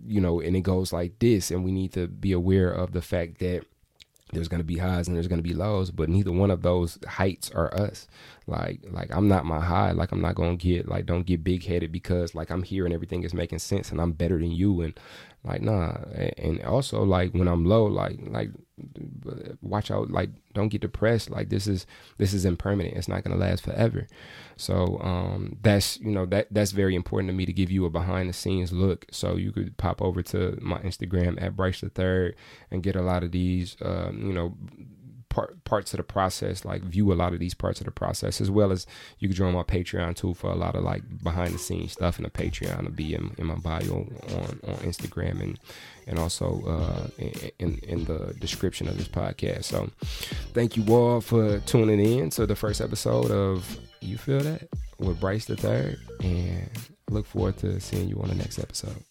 you 0.06 0.20
know 0.20 0.40
and 0.40 0.56
it 0.56 0.62
goes 0.62 0.92
like 0.92 1.18
this 1.18 1.50
and 1.50 1.64
we 1.64 1.72
need 1.72 1.92
to 1.92 2.06
be 2.06 2.32
aware 2.32 2.70
of 2.70 2.92
the 2.92 3.02
fact 3.02 3.38
that 3.38 3.64
there's 4.32 4.48
going 4.48 4.60
to 4.60 4.64
be 4.64 4.78
highs 4.78 5.08
and 5.08 5.16
there's 5.16 5.28
going 5.28 5.42
to 5.42 5.48
be 5.48 5.54
lows 5.54 5.90
but 5.90 6.08
neither 6.08 6.32
one 6.32 6.50
of 6.50 6.62
those 6.62 6.98
heights 7.06 7.50
are 7.50 7.74
us 7.74 8.06
like 8.50 8.80
like 8.90 9.14
i'm 9.14 9.28
not 9.28 9.46
my 9.46 9.60
high. 9.60 9.92
Like 9.92 10.12
i'm 10.12 10.20
not 10.20 10.36
to 10.36 10.56
get 10.56 10.88
like 10.88 11.06
don't 11.06 11.26
get 11.26 11.44
big 11.44 11.64
headed 11.64 11.92
because 11.92 12.34
like 12.34 12.50
i'm 12.50 12.62
here 12.62 12.84
and 12.84 12.92
everything 12.92 13.22
is 13.22 13.32
making 13.32 13.60
sense 13.60 13.90
and 13.90 14.00
i'm 14.00 14.12
better 14.12 14.38
than 14.38 14.50
you 14.50 14.82
and 14.82 14.98
like 15.44 15.62
nah. 15.62 15.92
And 16.36 16.62
also 16.64 17.02
like 17.02 17.32
when 17.32 17.48
i'm 17.48 17.64
low 17.64 17.86
like 17.86 18.18
like 18.26 18.50
watch 19.62 19.90
out 19.90 20.10
like 20.10 20.30
don't 20.52 20.68
get 20.68 20.80
depressed. 20.80 21.30
Like 21.30 21.48
this 21.48 21.66
is 21.66 21.86
this 22.18 22.32
is 22.32 22.44
impermanent. 22.44 22.96
It's 22.96 23.08
not 23.08 23.24
to 23.24 23.44
last 23.44 23.62
forever. 23.62 24.06
So 24.56 24.98
um 25.00 25.56
that's 25.62 25.98
you 26.00 26.10
know 26.10 26.26
that 26.26 26.48
that's 26.50 26.72
very 26.72 26.94
important 26.94 27.28
to 27.30 27.34
me 27.34 27.46
to 27.46 27.52
give 27.52 27.70
you 27.70 27.84
a 27.84 27.90
behind 27.90 28.28
the 28.28 28.32
scenes 28.32 28.72
look. 28.72 29.06
So 29.10 29.36
you 29.36 29.52
could 29.52 29.76
pop 29.76 30.02
over 30.02 30.22
to 30.24 30.58
my 30.60 30.78
instagram 30.78 31.40
at 31.42 31.56
bryce 31.56 31.80
the 31.80 31.88
third 31.88 32.36
and 32.70 32.82
get 32.82 32.96
a 32.96 33.02
lot 33.02 33.22
of 33.22 33.32
these 33.32 33.76
um, 33.82 34.26
you 34.26 34.32
know 34.32 34.56
part, 35.30 35.64
parts 35.64 35.94
of 35.94 35.96
the 35.96 36.02
process, 36.02 36.64
like 36.64 36.82
view 36.82 37.10
a 37.12 37.14
lot 37.14 37.32
of 37.32 37.38
these 37.38 37.54
parts 37.54 37.80
of 37.80 37.86
the 37.86 37.90
process, 37.90 38.40
as 38.40 38.50
well 38.50 38.70
as 38.70 38.86
you 39.18 39.28
can 39.28 39.36
join 39.36 39.54
my 39.54 39.62
Patreon 39.62 40.14
too 40.14 40.34
for 40.34 40.50
a 40.50 40.54
lot 40.54 40.76
of 40.76 40.84
like 40.84 41.02
behind 41.22 41.54
the 41.54 41.58
scenes 41.58 41.92
stuff. 41.92 42.18
And 42.18 42.26
the 42.26 42.30
Patreon 42.30 42.82
will 42.82 42.90
be 42.90 43.14
in, 43.14 43.34
in 43.38 43.46
my 43.46 43.54
bio 43.54 43.80
on, 43.80 44.60
on 44.68 44.76
Instagram 44.84 45.40
and 45.40 45.58
and 46.06 46.18
also 46.18 46.62
uh, 46.66 47.22
in 47.58 47.78
in 47.82 48.04
the 48.04 48.34
description 48.38 48.88
of 48.88 48.98
this 48.98 49.08
podcast. 49.08 49.64
So 49.64 49.90
thank 50.52 50.76
you 50.76 50.84
all 50.94 51.20
for 51.20 51.60
tuning 51.60 52.00
in 52.00 52.30
to 52.30 52.46
the 52.46 52.56
first 52.56 52.80
episode 52.80 53.30
of 53.30 53.78
You 54.00 54.18
Feel 54.18 54.40
That 54.40 54.68
with 54.98 55.20
Bryce 55.20 55.46
the 55.46 55.56
Third, 55.56 55.98
and 56.20 56.68
look 57.08 57.26
forward 57.26 57.56
to 57.58 57.80
seeing 57.80 58.08
you 58.08 58.20
on 58.20 58.28
the 58.28 58.34
next 58.34 58.58
episode. 58.58 59.04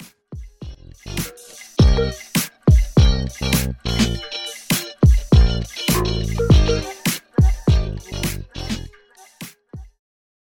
Música 6.03 6.98